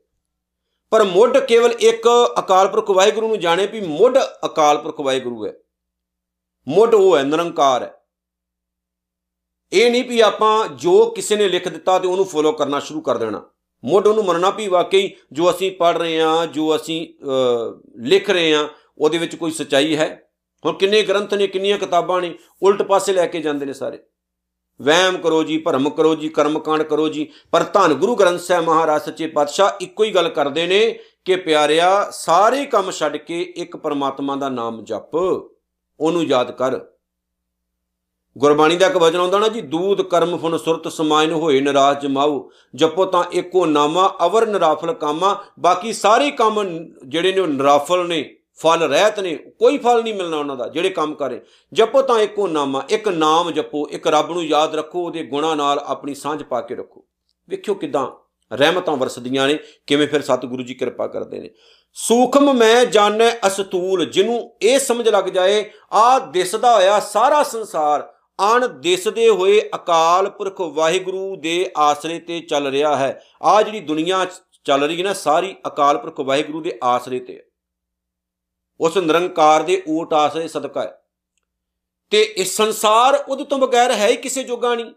ਪਰ 0.89 1.03
ਮੁੱਢ 1.03 1.37
ਕੇਵਲ 1.37 1.71
ਇੱਕ 1.71 2.07
ਅਕਾਲ 2.39 2.67
ਪੁਰਖ 2.67 2.89
ਵਾਹਿਗੁਰੂ 2.89 3.27
ਨੂੰ 3.27 3.39
ਜਾਣੇ 3.39 3.67
ਵੀ 3.67 3.81
ਮੁੱਢ 3.81 4.17
ਅਕਾਲ 4.45 4.77
ਪੁਰਖ 4.77 4.99
ਵਾਹਿਗੁਰੂ 4.99 5.45
ਹੈ। 5.45 5.53
ਮੁੱਢ 6.67 6.93
ਉਹ 6.93 7.17
ਹੈ, 7.17 7.23
ਨਿਰੰਕਾਰ 7.23 7.83
ਹੈ। 7.83 7.96
ਇਹ 9.73 9.89
ਨਹੀਂ 9.91 10.03
ਵੀ 10.03 10.19
ਆਪਾਂ 10.19 10.67
ਜੋ 10.75 11.05
ਕਿਸੇ 11.05 11.35
ਨੇ 11.35 11.47
ਲਿਖ 11.49 11.67
ਦਿੱਤਾ 11.67 11.97
ਤੇ 11.99 12.07
ਉਹਨੂੰ 12.07 12.25
ਫੋਲੋ 12.25 12.51
ਕਰਨਾ 12.51 12.79
ਸ਼ੁਰੂ 12.79 13.01
ਕਰ 13.01 13.17
ਦੇਣਾ। 13.17 13.41
ਮੁੱਢ 13.83 14.07
ਉਹਨੂੰ 14.07 14.23
ਮੰਨਣਾ 14.25 14.49
ਵੀ 14.49 14.67
ਵਾਕਈ 14.67 15.09
ਜੋ 15.31 15.49
ਅਸੀਂ 15.51 15.71
ਪੜ 15.71 15.97
ਰਹੇ 15.97 16.21
ਹਾਂ, 16.21 16.47
ਜੋ 16.47 16.75
ਅਸੀਂ 16.75 17.07
ਲਿਖ 18.03 18.29
ਰਹੇ 18.29 18.53
ਹਾਂ, 18.55 18.67
ਉਹਦੇ 18.97 19.17
ਵਿੱਚ 19.17 19.35
ਕੋਈ 19.35 19.51
ਸਚਾਈ 19.51 19.95
ਹੈ? 19.95 20.07
ਹੁਣ 20.63 20.73
ਕਿੰਨੇ 20.73 21.01
ਗ੍ਰੰਥ 21.03 21.33
ਨੇ, 21.33 21.47
ਕਿੰਨੀਆਂ 21.47 21.77
ਕਿਤਾਬਾਂ 21.77 22.21
ਨੇ, 22.21 22.33
ਉਲਟ 22.63 22.81
ਪਾਸੇ 22.81 23.13
ਲੈ 23.13 23.25
ਕੇ 23.25 23.41
ਜਾਂਦੇ 23.41 23.65
ਨੇ 23.65 23.73
ਸਾਰੇ। 23.73 23.99
ਵਹਿਮ 24.79 25.17
ਕਰੋ 25.17 25.43
ਜੀ, 25.43 25.57
ਭਰਮ 25.57 25.89
ਕਰੋ 25.89 26.15
ਜੀ, 26.15 26.29
ਕਰਮਕਾਂਡ 26.29 26.83
ਕਰੋ 26.83 27.07
ਜੀ, 27.09 27.27
ਪਰ 27.51 27.63
ਧੰਨ 27.63 27.93
ਗੁਰੂ 27.93 28.15
ਗ੍ਰੰਥ 28.15 28.39
ਸਾਹਿਬ 28.41 28.65
ਮਹਾਰਾਜ 28.65 29.01
ਸੱਚੇ 29.01 29.27
ਪਾਤਸ਼ਾਹ 29.27 29.83
ਇੱਕੋ 29.83 30.03
ਹੀ 30.03 30.11
ਗੱਲ 30.11 30.29
ਕਰਦੇ 30.29 30.65
ਨੇ 30.67 30.99
ਕਿ 31.25 31.35
ਪਿਆਰਿਆ, 31.35 32.09
ਸਾਰੇ 32.11 32.65
ਕੰਮ 32.65 32.91
ਛੱਡ 32.91 33.17
ਕੇ 33.17 33.41
ਇੱਕ 33.41 33.77
ਪਰਮਾਤਮਾ 33.77 34.35
ਦਾ 34.35 34.49
ਨਾਮ 34.49 34.83
ਜਪ, 34.83 35.15
ਉਹਨੂੰ 35.99 36.23
ਯਾਦ 36.23 36.51
ਕਰ। 36.51 36.79
ਗੁਰਬਾਣੀ 38.37 38.75
ਦਾ 38.77 38.87
ਇੱਕ 38.87 38.97
ਵਚਨ 38.97 39.19
ਆਉਂਦਾ 39.19 39.39
ਨਾ 39.39 39.47
ਜੀ 39.47 39.61
ਦੂਧ 39.61 40.01
ਕਰਮ 40.01 40.37
ਫੁਨ 40.37 40.57
ਸੁਰਤ 40.57 40.87
ਸਮਾਇਨ 40.87 41.31
ਹੋਏ 41.31 41.59
ਨਿਰਾਜ 41.61 42.01
ਜਮਾਉ 42.01 42.49
ਜਪੋ 42.75 43.05
ਤਾਂ 43.05 43.23
ਇੱਕੋ 43.31 43.65
ਨਾਮਾ, 43.65 44.17
ਅਵਰ 44.25 44.45
ਨਿਰਾਫਲ 44.47 44.93
ਕਾਮਾ, 44.93 45.43
ਬਾਕੀ 45.59 45.93
ਸਾਰੇ 45.93 46.31
ਕੰਮ 46.31 46.63
ਜਿਹੜੇ 47.07 47.31
ਨੇ 47.31 47.39
ਉਹ 47.39 47.47
ਨਿਰਾਫਲ 47.47 48.07
ਨੇ, 48.07 48.23
ਫਲ 48.59 48.83
ਰਹਿਤ 48.83 49.19
ਨੇ, 49.19 49.35
ਕੋਈ 49.35 49.77
ਫਲ 49.77 50.03
ਨਹੀਂ 50.03 50.13
ਮਿਲਣਾ 50.13 50.37
ਉਹਨਾਂ 50.37 50.55
ਦਾ, 50.55 50.67
ਜਿਹੜੇ 50.67 50.89
ਕੰਮ 50.89 51.13
ਕਰੇ 51.13 51.41
ਜਪੋ 51.73 52.01
ਤਾਂ 52.01 52.19
ਇੱਕੋ 52.19 52.47
ਨਾਮਾ, 52.47 52.83
ਇੱਕ 52.89 53.07
ਨਾਮ 53.07 53.51
ਜਪੋ, 53.51 53.87
ਇੱਕ 53.91 54.07
ਰੱਬ 54.07 54.31
ਨੂੰ 54.31 54.43
ਯਾਦ 54.45 54.75
ਰੱਖੋ, 54.75 55.05
ਉਹਦੇ 55.05 55.23
ਗੁਣਾ 55.23 55.55
ਨਾਲ 55.55 55.79
ਆਪਣੀ 55.79 56.15
ਸਾਂਝ 56.15 56.43
ਪਾ 56.43 56.61
ਕੇ 56.61 56.75
ਰੱਖੋ। 56.75 57.03
ਵੇਖਿਓ 57.49 57.73
ਕਿਦਾਂ 57.73 58.07
ਰਹਿਮਤਾਂ 58.51 58.95
ਵਰਸਦੀਆਂ 58.95 59.47
ਨੇ, 59.47 59.57
ਕਿਵੇਂ 59.87 60.07
ਫਿਰ 60.07 60.21
ਸਤਿਗੁਰੂ 60.21 60.63
ਜੀ 60.63 60.73
ਕਿਰਪਾ 60.73 61.07
ਕਰਦੇ 61.07 61.39
ਨੇ। 61.39 61.49
ਸੂਖਮ 61.93 62.53
ਮੈਂ 62.53 62.85
ਜਾਣੈ 62.85 63.31
ਅਸਤੂਲ, 63.47 64.05
ਜਿਹਨੂੰ 64.05 64.55
ਇਹ 64.61 64.79
ਸਮਝ 64.79 65.07
ਲੱਗ 65.09 65.23
ਜਾਏ, 65.23 65.63
ਆ 65.93 66.19
ਦਿਸਦਾ 66.19 66.75
ਹੋਇਆ 66.75 66.99
ਸਾਰਾ 66.99 67.43
ਸੰਸਾਰ 67.43 68.16
ਅਣ 68.41 68.67
ਦਿਸਦੇ 68.67 69.29
ਹੋਏ 69.29 69.69
ਅਕਾਲ 69.75 70.29
ਪੁਰਖ 70.29 70.61
ਵਾਹਿਗੁਰੂ 70.61 71.35
ਦੇ 71.35 71.71
ਆਸਰੇ 71.77 72.19
ਤੇ 72.19 72.39
ਚੱਲ 72.39 72.67
ਰਿਹਾ 72.67 72.95
ਹੈ। 72.95 73.23
ਆ 73.41 73.61
ਜਿਹੜੀ 73.61 73.79
ਦੁਨੀਆ 73.79 74.25
ਚੱਲ 74.63 74.83
ਰਹੀ 74.83 74.99
ਹੈ 74.99 75.03
ਨਾ, 75.03 75.13
ਸਾਰੀ 75.13 75.55
ਅਕਾਲ 75.67 75.97
ਪੁਰਖ 75.97 76.19
ਵਾਹਿਗੁਰੂ 76.19 76.61
ਦੇ 76.61 76.79
ਆਸਰੇ 76.83 77.19
ਤੇ। 77.19 77.43
ਉਸ 78.79 78.97
ਨਿਰੰਕਾਰ 78.97 79.63
ਦੇ 79.63 79.83
ਓਟ 79.89 80.13
ਆਸਰੇ 80.13 80.47
ਸਦਕਾ 80.47 80.81
ਹੈ। 80.81 81.03
ਤੇ 82.09 82.21
ਇਸ 82.21 82.57
ਸੰਸਾਰ 82.57 83.23
ਉਹਦੇ 83.29 83.43
ਤੋਂ 83.43 83.57
ਬਗੈਰ 83.57 83.91
ਹੈ 83.91 84.07
ਹੀ 84.07 84.15
ਕਿਸੇ 84.15 84.43
ਜੋਗਾ 84.43 84.75
ਨਹੀਂ। 84.75 84.91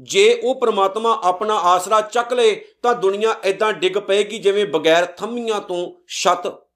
ਜੇ 0.00 0.40
ਉਹ 0.44 0.60
ਪ੍ਰਮਾਤਮਾ 0.60 1.20
ਆਪਣਾ 1.24 1.54
ਆਸਰਾ 1.54 2.00
ਚੱਕ 2.00 2.32
ਲੇ, 2.32 2.64
ਤਾਂ 2.82 2.94
ਦੁਨੀਆ 2.94 3.36
ਐਦਾਂ 3.44 3.72
ਡਿੱਗ 3.72 3.98
ਪਏਗੀ 3.98 4.38
ਜਿਵੇਂ 4.38 4.66
ਬਗੈਰ 4.66 5.06
ਥੰਮੀਆਂ 5.06 5.60
ਤੋਂ 5.60 6.04
ਛੱਤ 6.08 6.68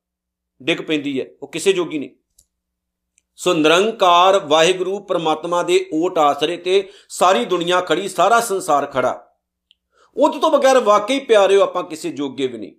ਡਿੱਗ 0.63 0.79
ਪੈਂਦੀ 0.79 1.21
ਹੈ। 1.21 1.27
ਉਹ 1.43 1.49
ਕਿਸੇ 1.49 1.73
ਜੋਗੀ 1.73 1.99
ਨਹੀਂ। 1.99 2.11
ਸੋ 3.37 3.55
ਨਿਰੰਕਾਰ 3.55 4.39
ਵਾਹਿਗੁਰੂ 4.39 4.99
ਪ੍ਰਮਾਤਮਾ 4.99 5.63
ਦੇ 5.63 5.91
ਓਟ 5.95 6.19
ਆਸਰੇ 6.19 6.57
ਤੇ 6.57 6.93
ਸਾਰੀ 7.09 7.45
ਦੁਨੀਆ 7.45 7.81
ਖੜੀ, 7.81 8.09
ਸਾਰਾ 8.09 8.41
ਸੰਸਾਰ 8.41 8.87
ਖੜਾ। 8.87 9.29
ਉਹਦੇ 10.17 10.39
ਤੋਂ 10.39 10.51
ਬਗੈਰ 10.51 10.79
ਵਾਕਈ 10.79 11.19
ਪਿਆਰਿਓ 11.19 11.63
ਆਪਾਂ 11.63 11.85
ਕਿਸੇ 11.85 12.11
ਜੋਗੇ 12.11 12.47
ਵੀ 12.47 12.59
ਨਹੀਂ। 12.59 12.73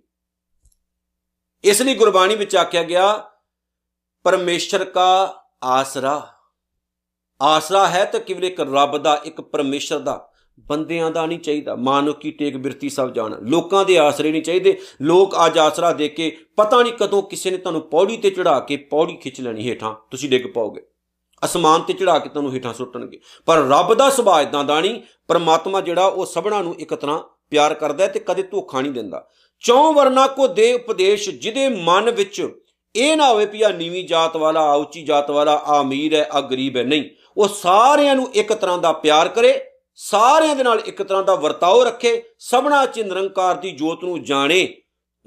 ਇਸ 1.64 1.82
ਲਈ 1.82 1.94
ਗੁਰਬਾਣੀ 1.94 2.34
ਵਿੱਚ 2.34 2.56
ਆਖਿਆ 2.56 2.82
ਗਿਆ, 2.82 3.30
ਪਰਮੇਸ਼ਰ 4.22 4.84
ਦਾ 4.84 5.42
ਆਸਰਾ। 5.64 6.30
ਆਸਰਾ 7.42 7.86
ਹੈ 7.86 8.04
ਤਾਂ 8.04 8.20
ਕਿਵਲ 8.20 8.44
ਇੱਕ 8.44 8.60
ਰੱਬ 8.60 8.98
ਦਾ, 8.98 9.20
ਇੱਕ 9.24 9.40
ਪਰਮੇਸ਼ਰ 9.40 9.98
ਦਾ। 9.98 10.30
ਬੰਦਿਆਂ 10.60 11.10
ਦਾ 11.10 11.26
ਨਹੀਂ 11.26 11.38
ਚਾਹੀਦਾ। 11.38 11.74
ਮਾਨੁਕੀ 11.74 12.30
ਟੇਕ 12.30 12.56
ਬਿਰਤੀ 12.56 12.88
ਸਭ 12.88 13.12
ਜਾਣ। 13.12 13.34
ਲੋਕਾਂ 13.42 13.84
ਦੇ 13.84 13.98
ਆਸਰੇ 13.98 14.32
ਨਹੀਂ 14.32 14.42
ਚਾਹੀਦੇ। 14.42 14.80
ਲੋਕ 15.02 15.34
ਅੱਜ 15.46 15.58
ਆਸਰਾ 15.58 15.92
ਦੇ 15.92 16.08
ਕੇ 16.08 16.36
ਪਤਾ 16.56 16.82
ਨਹੀਂ 16.82 16.92
ਕਦੋਂ 16.92 17.22
ਕਿਸੇ 17.22 17.50
ਨੇ 17.50 17.56
ਤੁਹਾਨੂੰ 17.56 17.80
ਪੌੜੀ 17.80 18.16
ਤੇ 18.16 18.30
ਚੜਾ 18.30 18.60
ਕੇ 18.60 18.76
ਪੌੜੀ 18.76 19.16
ਖਿੱਚ 19.16 19.40
ਲੈਣੀ 19.40 19.68
ਹੇਠਾਂ। 19.68 19.94
ਤੁਸੀਂ 20.10 20.30
ਡਿੱਗ 20.30 20.46
ਪਾਓਗੇ 20.54 20.82
ਅਸਮਾਨ 21.44 21.80
ਤੇ 21.80 21.92
ਚੜਾ 21.92 22.18
ਕੇ 22.18 22.28
ਤੁਹਾਨੂੰ 22.28 22.54
ਹੇਠਾਂ 22.54 22.74
ਸੁੱਟਣਗੇ। 22.74 23.20
ਪਰ 23.46 23.56
ਰੱਬ 23.56 23.94
ਦਾ 23.94 24.10
ਸੁਭਾਅ 24.10 24.42
ਇਦਾਂ 24.42 24.64
ਦਾ 24.64 24.80
ਨਹੀਂ। 24.80 25.02
ਪਰਮਾਤਮਾ 25.28 25.80
ਜਿਹੜਾ 25.80 26.06
ਉਹ 26.06 26.26
ਸਭਨਾਂ 26.26 26.64
ਨੂੰ 26.64 26.74
ਇੱਕ 26.78 26.94
ਤਰ੍ਹਾਂ 26.94 27.18
ਪਿਆਰ 27.50 27.74
ਕਰਦਾ 27.74 28.04
ਹੈ 28.04 28.08
ਤੇ 28.08 28.20
ਕਦੇ 28.20 28.42
ਧੋਖਾ 28.42 28.80
ਨਹੀਂ 28.80 28.92
ਦਿੰਦਾ। 28.92 29.28
ਚੌਂ 29.60 29.92
ਵਰਨਾ 29.92 30.26
ਕੋ 30.26 30.46
ਦੇ 30.46 30.72
ਉਪਦੇਸ਼ 30.72 31.30
ਜਿਹਦੇ 31.30 31.68
ਮਨ 31.68 32.10
ਵਿੱਚ 32.10 32.48
ਇਹ 32.96 33.16
ਨਾ 33.16 33.28
ਹੋਵੇ 33.28 33.46
ਵੀ 33.46 33.62
ਆ 33.62 33.68
ਨੀਵੀਂ 33.68 34.08
ਜਾਤ 34.08 34.36
ਵਾਲਾ 34.36 34.60
ਆ 34.60 34.74
ਉੱਚੀ 34.74 35.02
ਜਾਤ 35.02 35.30
ਵਾਲਾ 35.30 35.52
ਆ 35.52 35.80
ਅਮੀਰ 35.80 36.14
ਹੈ 36.14 36.28
ਆ 36.32 36.40
ਗਰੀਬ 36.40 36.76
ਹੈ। 36.76 36.82
ਨਹੀਂ। 36.82 37.04
ਉਹ 37.36 37.48
ਸਾਰਿਆਂ 37.48 38.14
ਨੂੰ 38.14 38.30
ਇੱਕ 38.34 38.52
ਤਰ੍ਹਾਂ 38.52 38.78
ਦਾ 38.78 38.92
ਪਿਆਰ 38.92 39.28
ਕਰੇ 39.28 39.60
ਸਾਰਿਆਂ 39.94 40.56
ਦੇ 40.56 40.62
ਨਾਲ 40.62 40.80
ਇੱਕ 40.80 41.02
ਤਰ੍ਹਾਂ 41.02 41.22
ਦਾ 41.22 41.34
ਵਰਤਾਓ 41.34 41.84
ਰੱਖੇ, 41.84 42.22
ਸਭਨਾ 42.38 42.86
ਚ 42.86 43.00
ਨਿਰੰਕਾਰ 43.00 43.54
ਦੀ 43.54 43.70
ਜੋਤ 43.70 44.04
ਨੂੰ 44.04 44.22
ਜਾਣੇ। 44.22 44.76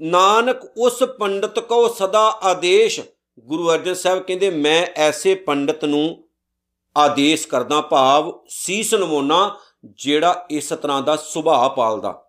ਨਾਨਕ 0.00 0.56
ਉਸ 0.78 1.02
ਪੰਡਤ 1.02 1.58
ਕੋ 1.58 1.88
ਸਦਾ 1.88 2.38
ਆਦੇਸ਼। 2.42 3.00
ਗੁਰੂ 3.40 3.70
ਅਰਜਨ 3.70 3.94
ਸਾਹਿਬ 3.94 4.22
ਕਹਿੰਦੇ, 4.22 4.50
ਮੈਂ 4.50 4.86
ਐਸੇ 4.96 5.34
ਪੰਡਤ 5.34 5.84
ਨੂੰ 5.84 6.24
ਆਦੇਸ਼ 6.96 7.48
ਕਰਦਾ 7.48 7.80
ਭਾਵ 7.80 8.40
ਸੀਸ 8.48 8.94
ਨਮੋਨਾ 8.94 9.56
ਜਿਹੜਾ 9.84 10.46
ਇਸ 10.50 10.68
ਤਰ੍ਹਾਂ 10.68 11.02
ਦਾ 11.02 11.16
ਸੁਭਾਅ 11.16 11.68
ਪਾਲਦਾ। 11.68 12.24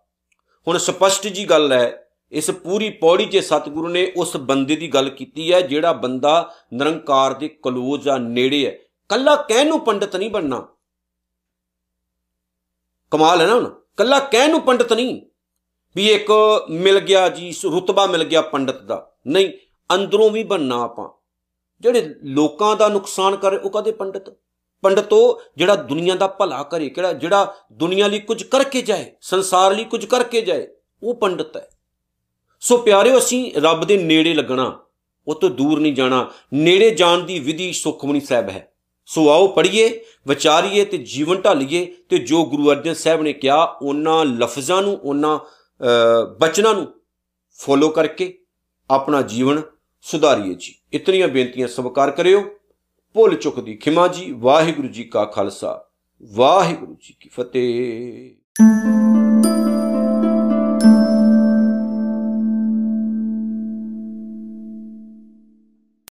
ਹੁਣ 0.68 0.78
ਸਪਸ਼ਟ 0.78 1.26
ਜੀ 1.26 1.44
ਗੱਲ 1.44 1.72
ਹੈ, 1.72 2.10
ਇਸ 2.32 2.50
ਪੂਰੀ 2.50 2.90
ਪੌੜੀ 2.90 3.24
'ਚ 3.24 3.36
ਸਤਿਗੁਰੂ 3.36 3.88
ਨੇ 3.88 4.12
ਉਸ 4.16 4.36
ਬੰਦੇ 4.36 4.76
ਦੀ 4.76 4.88
ਗੱਲ 4.88 5.08
ਕੀਤੀ 5.08 5.52
ਹੈ, 5.52 5.60
ਜਿਹੜਾ 5.60 5.92
ਬੰਦਾ 5.92 6.54
ਨਿਰੰਕਾਰ 6.72 7.34
ਦੇ 7.34 7.48
ਕਲੋਜ਼ 7.48 8.08
ਆ 8.08 8.18
ਨੇੜੇ 8.18 8.66
ਹੈ। 8.66 8.78
ਕੱਲਾ 9.08 9.36
ਕਹਿਣ 9.36 9.66
ਨੂੰ 9.66 9.80
ਪੰਡਤ 9.80 10.16
ਨਹੀਂ 10.16 10.30
ਬਣਨਾ। 10.30 10.68
ਕਮਾਲ 13.10 13.40
ਹੈ 13.40 13.46
ਨਾ 13.46 13.54
ਹੁਣ। 13.54 13.74
ਕੱਲਾ 13.96 14.18
ਕਹਿਣ 14.18 14.50
ਨੂੰ 14.50 14.60
ਪੰਡਤ 14.60 14.92
ਨਹੀਂ। 14.92 15.22
ਵੀ 15.96 16.10
ਇੱਕ 16.10 16.28
ਮਿਲ 16.70 17.00
ਗਿਆ 17.00 17.28
ਜੀ, 17.28 17.54
ਰੁਤਬਾ 17.64 18.06
ਮਿਲ 18.06 18.24
ਗਿਆ 18.24 18.42
ਪੰਡਤ 18.42 18.82
ਦਾ। 18.82 19.12
ਨਹੀਂ, 19.26 19.50
ਅੰਦਰੋਂ 19.94 20.30
ਵੀ 20.30 20.44
ਬਣਨਾ 20.44 20.82
ਆਪਾਂ। 20.82 21.08
ਜਿਹੜੇ 21.80 22.14
ਲੋਕਾਂ 22.24 22.76
ਦਾ 22.76 22.88
ਨੁਕਸਾਨ 22.88 23.36
ਕਰੇ 23.36 23.56
ਉਹ 23.56 23.70
ਕਦੇ 23.70 23.92
ਪੰਡਤ? 23.92 24.34
ਪੰਡਤ 24.82 25.12
ਉਹ 25.12 25.42
ਜਿਹੜਾ 25.56 25.76
ਦੁਨੀਆ 25.76 26.14
ਦਾ 26.14 26.26
ਭਲਾ 26.26 26.62
ਕਰੇ, 26.62 26.88
ਕਿਹੜਾ 26.88 27.12
ਜਿਹੜਾ 27.12 27.54
ਦੁਨੀਆ 27.72 28.08
ਲਈ 28.08 28.18
ਕੁਝ 28.18 28.42
ਕਰਕੇ 28.42 28.82
ਜਾਏ, 28.82 29.12
ਸੰਸਾਰ 29.20 29.76
ਲਈ 29.76 29.84
ਕੁਝ 29.84 30.04
ਕਰਕੇ 30.04 30.40
ਜਾਏ, 30.40 30.68
ਉਹ 31.02 31.14
ਪੰਡਤ 31.14 31.56
ਹੈ। 31.56 31.70
ਸੋ 32.60 32.76
ਪਿਆਰਿਓ, 32.76 33.18
ਅਸੀਂ 33.18 33.52
ਰੱਬ 33.56 33.84
ਦੇ 33.84 34.02
ਨੇੜੇ 34.02 34.34
ਲੱਗਣਾ 34.34 34.80
ਉਹ 35.28 35.34
ਤੋਂ 35.34 35.50
ਦੂਰ 35.50 35.80
ਨਹੀਂ 35.80 35.94
ਜਾਣਾ। 35.94 36.30
ਨੇੜੇ 36.54 36.90
ਜਾਣ 36.90 37.18
ਦੀ 37.18 37.38
ਵਿਧੀ 37.38 37.72
ਸੁਖਮਨੀ 37.72 38.20
ਸਾਹਿਬ 38.20 38.48
ਹੈ। 38.48 38.72
ਸੋ 39.10 39.28
ਆਓ 39.28 39.48
ਪੜ੍ਹੀਏ, 39.48 40.04
ਵਿਚਾਰੀਏ 40.28 40.84
ਤੇ 40.84 40.98
ਜੀਵਨ 40.98 41.40
ਢਾਲੀਏ 41.40 41.94
ਤੇ 42.08 42.18
ਜੋ 42.18 42.44
ਗੁਰੂ 42.44 42.70
ਅਰਜਨ 42.70 42.94
ਸਾਹਿਬ 42.94 43.22
ਨੇ 43.22 43.32
ਕਿਹਾ, 43.32 43.64
ਉਹਨਾਂ 43.82 44.24
ਲਫ਼ਜ਼ਾਂ 44.24 44.82
ਨੂੰ, 44.82 44.98
ਉਹਨਾਂ 45.02 45.38
ਬਚਨਾਂ 46.40 46.74
ਨੂੰ 46.74 46.94
ਫੋਲੋ 47.58 47.88
ਕਰਕੇ 47.88 48.38
ਆਪਣਾ 48.90 49.22
ਜੀਵਨ 49.22 49.62
ਸੁਧਾਰੀਏ 50.02 50.54
ਜੀ। 50.54 50.74
ਇਤਨੀਆਂ 50.92 51.28
ਬੇਨਤੀਆਂ 51.28 51.68
ਸਵਾਰ 51.68 52.10
ਕਰਿਓ। 52.10 52.44
ਭੁੱਲ 53.14 53.34
ਚੁੱਕ 53.34 53.60
ਦੀ 53.60 53.76
ਖਿਮਾ 53.76 54.08
ਜੀ। 54.08 54.32
ਵਾਹਿਗੁਰੂ 54.32 54.88
ਜੀ 54.88 55.04
ਕਾ 55.04 55.24
ਖਾਲਸਾ। 55.24 55.84
ਵਾਹਿਗੁਰੂ 56.22 56.94
ਜੀ 56.94 57.14
ਕੀ 57.20 57.28
ਫਤਿਹ। 57.28 58.30